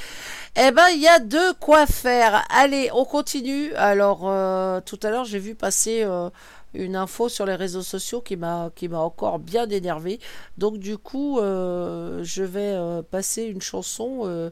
eh 0.56 0.72
ben 0.72 0.88
il 0.92 1.00
y 1.00 1.06
a 1.06 1.20
de 1.20 1.52
quoi 1.60 1.86
faire. 1.86 2.44
Allez, 2.50 2.90
on 2.92 3.04
continue. 3.04 3.72
Alors 3.74 4.22
euh, 4.24 4.80
tout 4.80 4.98
à 5.04 5.10
l'heure 5.10 5.24
j'ai 5.24 5.38
vu 5.38 5.54
passer 5.54 6.02
euh, 6.02 6.30
une 6.74 6.96
info 6.96 7.28
sur 7.28 7.46
les 7.46 7.54
réseaux 7.54 7.82
sociaux 7.82 8.20
qui 8.20 8.34
m'a 8.34 8.70
qui 8.74 8.88
m'a 8.88 8.98
encore 8.98 9.38
bien 9.38 9.68
énervé. 9.68 10.18
Donc 10.58 10.78
du 10.78 10.98
coup 10.98 11.38
euh, 11.38 12.24
je 12.24 12.42
vais 12.42 12.76
passer 13.12 13.44
une 13.44 13.62
chanson. 13.62 14.50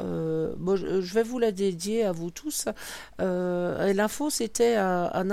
Euh, 0.00 0.54
je 0.76 1.14
vais 1.14 1.22
vous 1.22 1.38
la 1.38 1.52
dédier 1.52 2.04
à 2.04 2.12
vous 2.12 2.30
tous. 2.30 2.66
Euh, 3.20 3.92
L'info, 3.92 4.30
c'était 4.30 4.76
un, 4.76 5.10
un, 5.12 5.30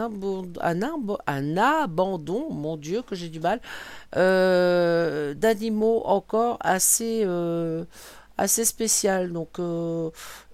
un, 1.27 1.57
abandon, 1.57 2.51
mon 2.51 2.77
Dieu, 2.77 3.01
que 3.01 3.15
j'ai 3.15 3.29
du 3.29 3.39
mal, 3.39 3.59
euh, 4.15 5.33
d'animaux 5.33 6.01
encore 6.05 6.57
assez, 6.61 7.25
assez 8.37 8.65
spécial. 8.65 9.31
Donc, 9.31 9.57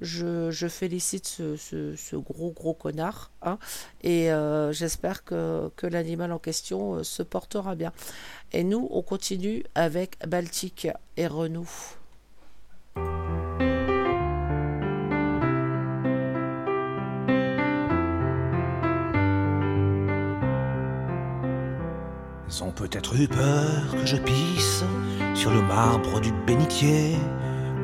je, 0.02 0.68
félicite 0.70 1.26
ce, 1.58 2.16
gros, 2.16 2.52
gros 2.52 2.74
connard. 2.74 3.32
hein, 3.42 3.58
et 4.04 4.30
j'espère 4.72 5.24
que, 5.24 5.70
que 5.76 5.88
l'animal 5.88 6.32
en 6.32 6.40
question 6.40 7.04
se 7.04 7.24
portera 7.24 7.76
bien. 7.76 7.92
Et 8.54 8.64
nous, 8.64 8.88
on 8.92 9.02
continue 9.02 9.64
avec 9.76 10.18
Baltique 10.26 10.88
et 11.18 11.28
Renault. 11.28 11.68
Ils 22.58 22.64
ont 22.64 22.72
peut-être 22.72 23.16
eu 23.16 23.28
peur 23.28 23.92
que 23.92 24.04
je 24.04 24.16
pisse 24.16 24.84
sur 25.36 25.52
le 25.52 25.62
marbre 25.62 26.20
du 26.20 26.32
bénitier, 26.48 27.16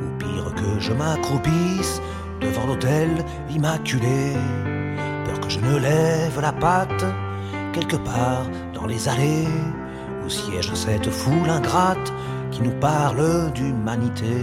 ou 0.01 0.17
pire 0.17 0.51
que 0.55 0.80
je 0.80 0.91
m'accroupisse 0.93 2.01
devant 2.41 2.65
l'autel 2.65 3.24
immaculé. 3.51 4.34
Peur 5.26 5.39
que 5.41 5.49
je 5.49 5.59
ne 5.59 5.78
lève 5.78 6.41
la 6.41 6.51
patte 6.53 7.05
quelque 7.71 7.97
part 7.97 8.47
dans 8.74 8.88
les 8.88 9.07
allées 9.07 9.47
où 10.26 10.30
siège 10.30 10.74
cette 10.74 11.11
foule 11.11 11.51
ingrate 11.51 12.11
qui 12.49 12.63
nous 12.63 12.80
parle 12.80 13.51
d'humanité. 13.53 14.41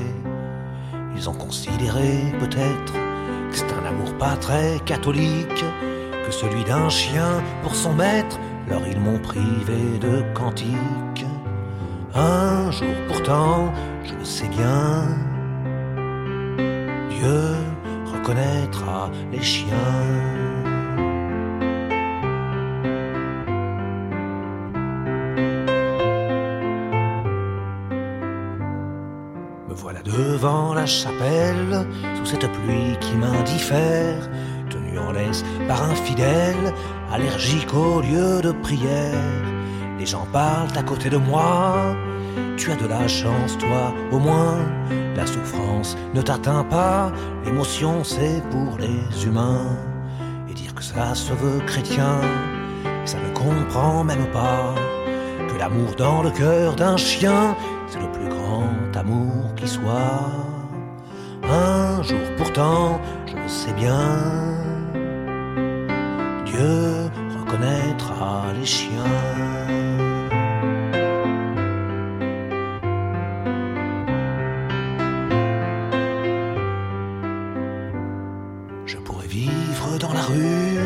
Ils 1.16 1.28
ont 1.28 1.34
considéré 1.34 2.32
peut-être 2.38 2.92
que 2.92 3.56
c'est 3.56 3.72
un 3.72 3.84
amour 3.84 4.16
pas 4.16 4.36
très 4.36 4.78
catholique 4.84 5.64
que 6.24 6.30
celui 6.30 6.62
d'un 6.62 6.88
chien 6.88 7.42
pour 7.64 7.74
son 7.74 7.94
maître. 7.94 8.38
Alors 8.70 8.86
ils 8.86 9.00
m'ont 9.00 9.18
privé 9.18 9.98
de 10.00 10.22
cantiques. 10.32 11.26
Un 12.14 12.70
jour 12.70 12.94
pourtant, 13.08 13.72
je 14.04 14.14
le 14.14 14.24
sais 14.24 14.48
bien, 14.48 15.06
Dieu 17.08 17.40
reconnaîtra 18.12 19.10
les 19.32 19.42
chiens. 19.42 19.74
Me 29.68 29.74
voilà 29.74 30.00
devant 30.02 30.74
la 30.74 30.86
chapelle, 30.86 31.86
sous 32.14 32.26
cette 32.26 32.48
pluie 32.52 32.96
qui 33.00 33.16
m'indiffère, 33.16 34.28
tenu 34.68 34.96
en 34.96 35.10
laisse 35.10 35.44
par 35.66 35.82
un 35.82 35.94
fidèle, 35.94 36.72
allergique 37.12 37.74
au 37.74 38.00
lieu 38.00 38.40
de 38.40 38.52
prière. 38.52 39.14
Les 39.98 40.06
gens 40.06 40.26
parlent 40.32 40.76
à 40.76 40.82
côté 40.82 41.10
de 41.10 41.16
moi, 41.16 41.94
tu 42.56 42.70
as 42.70 42.76
de 42.76 42.86
la 42.86 43.06
chance, 43.08 43.58
toi, 43.58 43.92
au 44.12 44.18
moins. 44.18 44.58
La 45.16 45.26
souffrance 45.26 45.96
ne 46.14 46.22
t'atteint 46.22 46.64
pas, 46.64 47.12
l'émotion 47.44 48.04
c'est 48.04 48.42
pour 48.50 48.78
les 48.78 49.26
humains. 49.26 49.76
Et 50.48 50.54
dire 50.54 50.74
que 50.74 50.82
ça 50.82 51.14
se 51.14 51.32
veut 51.32 51.60
chrétien, 51.66 52.20
ça 53.04 53.18
ne 53.18 53.34
comprend 53.34 54.04
même 54.04 54.26
pas 54.32 54.74
que 55.48 55.58
l'amour 55.58 55.94
dans 55.96 56.22
le 56.22 56.30
cœur 56.30 56.76
d'un 56.76 56.96
chien, 56.96 57.56
c'est 57.88 58.00
le 58.00 58.10
plus 58.12 58.28
grand 58.28 58.64
amour 58.94 59.54
qui 59.56 59.68
soit. 59.68 60.22
Un 61.42 62.02
jour 62.02 62.20
pourtant, 62.36 63.00
je 63.26 63.48
sais 63.48 63.72
bien, 63.72 64.08
Dieu 66.60 67.10
reconnaîtra 67.40 68.52
les 68.58 68.66
chiens. 68.66 68.90
Je 78.84 78.96
pourrais 78.98 79.26
vivre 79.26 79.98
dans 79.98 80.12
la 80.12 80.20
rue, 80.20 80.76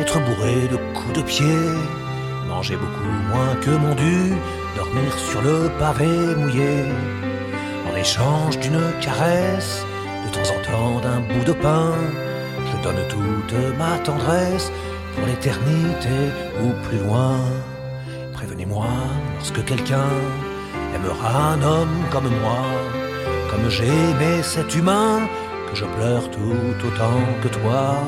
être 0.00 0.18
bourré 0.26 0.66
de 0.72 0.76
coups 0.94 1.12
de 1.18 1.22
pied, 1.22 1.44
manger 2.48 2.76
beaucoup 2.76 3.14
moins 3.30 3.54
que 3.62 3.70
mon 3.70 3.94
dû, 3.94 4.32
dormir 4.74 5.12
sur 5.16 5.42
le 5.42 5.70
pavé 5.78 6.34
mouillé, 6.36 6.86
en 7.88 7.96
échange 7.96 8.58
d'une 8.58 8.82
caresse, 9.00 9.86
de 10.24 10.34
temps 10.34 10.50
en 10.56 10.72
temps 10.72 11.00
d'un 11.00 11.20
bout 11.20 11.44
de 11.44 11.52
pain, 11.52 11.92
je 12.70 12.82
donne 12.82 13.08
toute 13.08 13.78
ma 13.78 13.98
tendresse 13.98 14.72
pour 15.18 15.26
l'éternité 15.26 16.18
ou 16.62 16.70
plus 16.88 16.98
loin. 16.98 17.38
Prévenez-moi 18.32 18.86
lorsque 19.36 19.64
quelqu'un 19.64 20.10
aimera 20.94 21.52
un 21.54 21.62
homme 21.62 21.98
comme 22.10 22.28
moi, 22.42 22.64
comme 23.50 23.68
j'ai 23.68 23.86
aimé 23.86 24.42
cet 24.42 24.74
humain, 24.74 25.28
que 25.68 25.76
je 25.76 25.84
pleure 25.84 26.30
tout 26.30 26.86
autant 26.86 27.20
que 27.42 27.48
toi. 27.48 27.98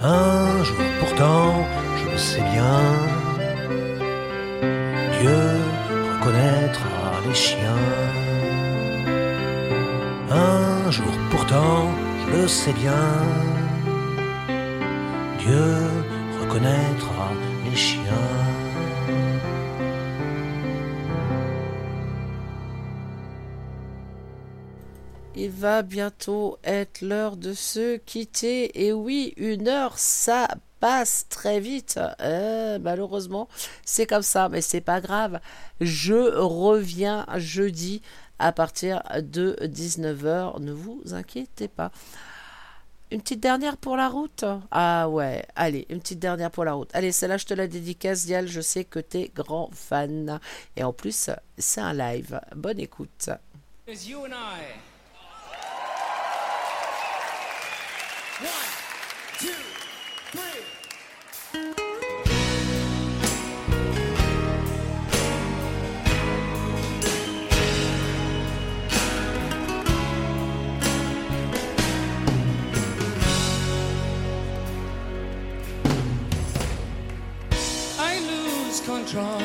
Un 0.00 0.62
jour 0.62 0.76
pourtant, 1.00 1.64
je 1.96 2.10
le 2.12 2.18
sais 2.18 2.44
bien, 2.52 2.80
Dieu 5.20 5.40
reconnaîtra 6.12 7.00
les 7.26 7.34
chiens. 7.34 7.84
Un 10.30 10.90
jour 10.90 11.14
pourtant, 11.30 11.90
je 12.20 12.36
le 12.36 12.48
sais 12.48 12.72
bien. 12.72 13.57
Dieu 15.48 16.04
reconnaîtra 16.42 17.32
les 17.64 17.74
chiens. 17.74 18.02
Il 25.34 25.50
va 25.50 25.80
bientôt 25.80 26.58
être 26.64 27.00
l'heure 27.00 27.38
de 27.38 27.54
se 27.54 27.96
quitter. 27.96 28.86
Et 28.86 28.92
oui, 28.92 29.32
une 29.38 29.68
heure, 29.68 29.98
ça 29.98 30.48
passe 30.80 31.24
très 31.30 31.60
vite. 31.60 31.98
Euh, 32.20 32.78
malheureusement, 32.78 33.48
c'est 33.86 34.06
comme 34.06 34.20
ça, 34.20 34.50
mais 34.50 34.60
c'est 34.60 34.82
pas 34.82 35.00
grave. 35.00 35.40
Je 35.80 36.36
reviens 36.36 37.24
jeudi 37.36 38.02
à 38.38 38.52
partir 38.52 39.02
de 39.22 39.56
19h. 39.62 40.60
Ne 40.60 40.72
vous 40.72 41.00
inquiétez 41.12 41.68
pas. 41.68 41.90
Une 43.10 43.22
petite 43.22 43.40
dernière 43.40 43.78
pour 43.78 43.96
la 43.96 44.08
route? 44.08 44.44
Ah 44.70 45.08
ouais, 45.08 45.42
allez, 45.56 45.86
une 45.88 46.00
petite 46.00 46.18
dernière 46.18 46.50
pour 46.50 46.66
la 46.66 46.74
route. 46.74 46.90
Allez, 46.92 47.10
celle-là, 47.10 47.38
je 47.38 47.46
te 47.46 47.54
la 47.54 47.66
dédicace, 47.66 48.26
Dial. 48.26 48.46
Je 48.46 48.60
sais 48.60 48.84
que 48.84 48.98
t'es 48.98 49.32
grand 49.34 49.70
fan. 49.72 50.38
Et 50.76 50.84
en 50.84 50.92
plus, 50.92 51.30
c'est 51.56 51.80
un 51.80 51.94
live. 51.94 52.38
Bonne 52.54 52.78
écoute. 52.78 53.30
You 53.86 54.26
and 54.26 54.32
I. 54.32 54.60
One. 61.54 61.87
Control 79.08 79.40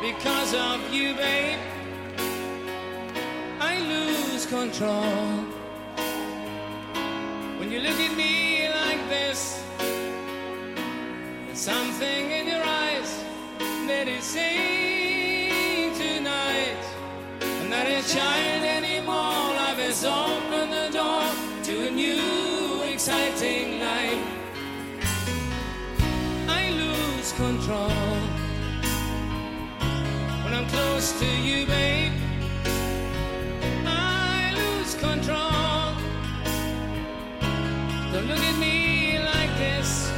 because 0.00 0.54
of 0.54 0.94
you, 0.94 1.12
babe. 1.14 1.58
I 3.58 3.80
lose 3.80 4.46
control 4.46 5.44
when 7.58 7.72
you 7.72 7.80
look 7.80 7.98
at 7.98 8.16
me 8.16 8.68
like 8.68 9.08
this. 9.08 9.64
There's 11.46 11.58
something 11.58 12.30
in 12.30 12.46
your 12.46 12.62
eyes 12.62 13.24
that 13.88 14.06
is 14.06 14.22
saying 14.22 15.94
tonight. 15.94 16.84
I'm 17.42 17.70
not 17.70 17.86
a 17.86 18.02
child 18.06 18.39
control 27.46 27.88
when 30.44 30.52
I'm 30.52 30.66
close 30.68 31.18
to 31.20 31.26
you, 31.26 31.64
babe. 31.64 32.12
I 33.86 34.52
lose 34.60 34.94
control. 34.96 35.94
Don't 38.12 38.26
look 38.28 38.44
at 38.52 38.58
me 38.58 39.18
like 39.32 39.52
this. 39.56 40.12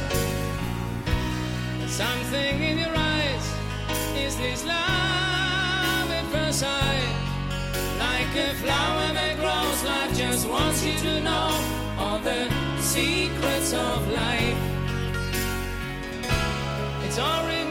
Something 1.87 2.61
in 2.61 2.79
your 2.79 2.93
eyes. 2.93 3.45
Is 4.17 4.35
this 4.35 4.65
love 4.65 6.07
at 6.19 6.25
first 6.33 6.59
sight? 6.59 7.13
Like 8.05 8.35
a 8.47 8.53
flower 8.61 9.07
that 9.19 9.35
grows, 9.39 9.79
life 9.89 10.13
just 10.17 10.49
wants 10.49 10.83
you 10.85 10.95
to 11.07 11.21
know 11.21 11.49
all 11.97 12.19
the 12.19 12.51
secrets 12.81 13.71
of 13.71 14.11
life 14.11 14.72
sorry. 17.23 17.62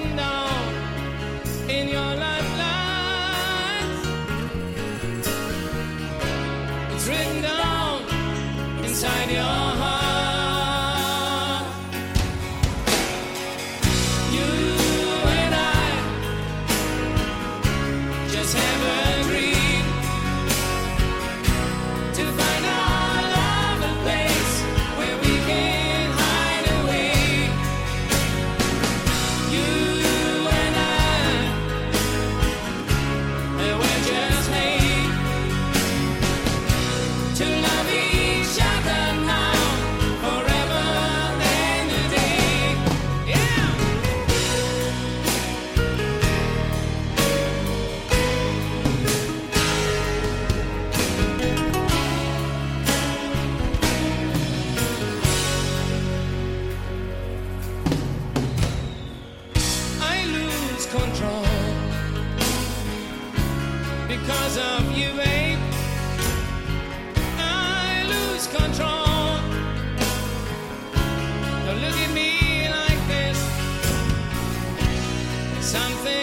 Something 75.62 76.21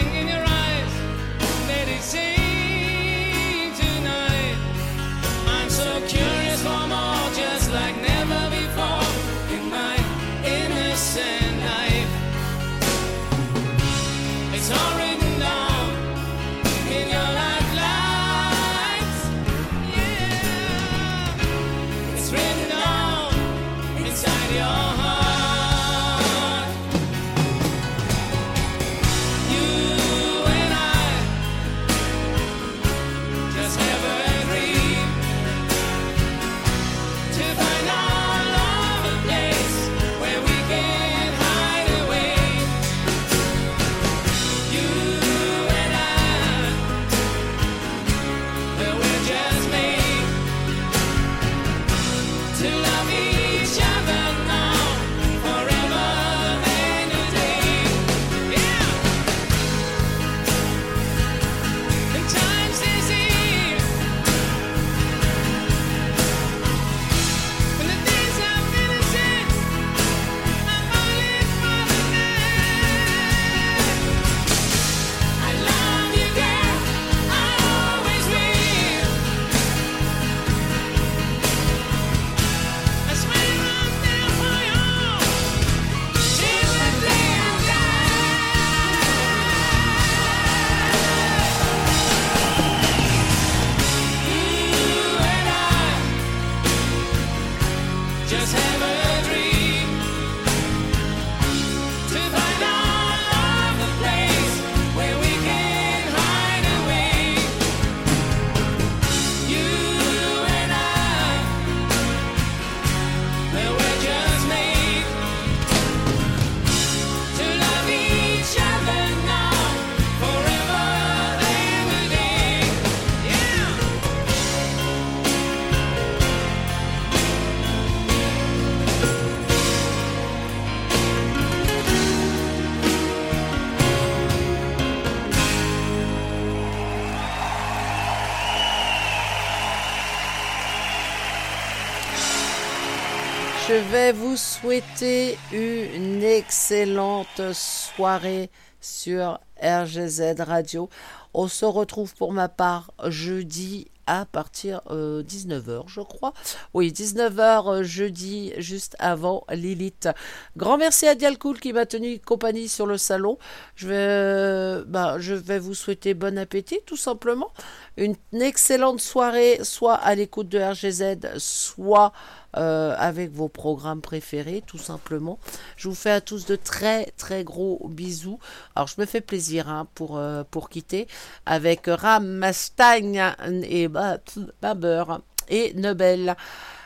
vais 143.90 144.12
vous 144.12 144.36
souhaiter 144.36 145.36
une 145.52 146.22
excellente 146.22 147.52
soirée 147.52 148.48
sur 148.80 149.40
RGZ 149.60 150.34
Radio. 150.38 150.88
On 151.34 151.48
se 151.48 151.64
retrouve 151.64 152.14
pour 152.14 152.32
ma 152.32 152.48
part 152.48 152.92
jeudi 153.08 153.88
à 154.06 154.26
partir 154.26 154.80
euh, 154.90 155.22
19h, 155.24 155.84
je 155.88 156.00
crois. 156.00 156.34
Oui, 156.72 156.92
19h 156.92 157.68
euh, 157.68 157.82
jeudi, 157.82 158.52
juste 158.58 158.94
avant 159.00 159.44
Lilith. 159.50 160.08
Grand 160.56 160.78
merci 160.78 161.06
à 161.08 161.16
Dialcool 161.16 161.58
qui 161.58 161.72
m'a 161.72 161.86
tenu 161.86 162.20
compagnie 162.20 162.68
sur 162.68 162.86
le 162.86 162.96
salon. 162.96 163.38
Je 163.74 163.88
vais, 163.88 164.84
bah, 164.86 165.16
je 165.18 165.34
vais 165.34 165.58
vous 165.58 165.74
souhaiter 165.74 166.14
bon 166.14 166.38
appétit, 166.38 166.80
tout 166.86 166.96
simplement. 166.96 167.50
Une 167.96 168.16
excellente 168.40 169.00
soirée, 169.00 169.60
soit 169.62 169.94
à 169.94 170.14
l'écoute 170.14 170.48
de 170.48 170.58
RGZ, 170.58 171.38
soit 171.38 172.12
euh, 172.56 172.94
avec 172.98 173.30
vos 173.30 173.48
programmes 173.48 174.00
préférés, 174.00 174.62
tout 174.66 174.78
simplement. 174.78 175.38
Je 175.76 175.88
vous 175.88 175.94
fais 175.94 176.10
à 176.10 176.20
tous 176.20 176.46
de 176.46 176.56
très 176.56 177.06
très 177.16 177.44
gros 177.44 177.88
bisous. 177.88 178.38
Alors 178.74 178.88
je 178.88 179.00
me 179.00 179.06
fais 179.06 179.20
plaisir 179.20 179.68
hein, 179.68 179.86
pour, 179.94 180.18
euh, 180.18 180.42
pour 180.50 180.68
quitter 180.68 181.06
avec 181.46 181.82
Ram, 181.86 182.26
Mastagne 182.26 183.22
et 183.64 183.88
Baber 183.88 185.04
et 185.48 185.74
Nobel. 185.74 186.36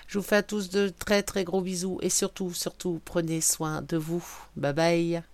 Je 0.07 0.19
vous 0.19 0.25
fais 0.25 0.37
à 0.37 0.43
tous 0.43 0.71
de 0.71 0.89
très 0.91 1.23
très 1.23 1.45
gros 1.45 1.61
bisous 1.61 1.99
et 2.03 2.11
surtout, 2.11 2.53
surtout, 2.53 3.01
prenez 3.05 3.41
soin 3.41 3.83
de 3.83 3.97
vous. 3.97 4.25
Bye 4.57 4.73
bye. 4.73 5.34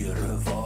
of 0.00 0.48
all 0.48 0.61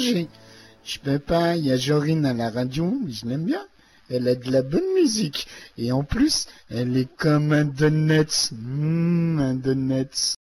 manger. 0.00 0.28
Je 0.84 0.98
peux 0.98 1.18
pas, 1.18 1.56
il 1.56 1.66
y 1.66 1.72
a 1.72 1.76
Jorine 1.76 2.24
à 2.24 2.32
la 2.32 2.50
radio, 2.50 2.98
je 3.08 3.26
l'aime 3.26 3.44
bien. 3.44 3.64
Elle 4.08 4.26
a 4.28 4.34
de 4.34 4.50
la 4.50 4.62
bonne 4.62 4.94
musique. 4.94 5.46
Et 5.78 5.92
en 5.92 6.02
plus, 6.02 6.46
elle 6.68 6.96
est 6.96 7.08
comme 7.16 7.52
un 7.52 7.64
donut. 7.64 8.50
Mmh, 8.52 9.38
un 9.38 9.54
donut. 9.54 10.34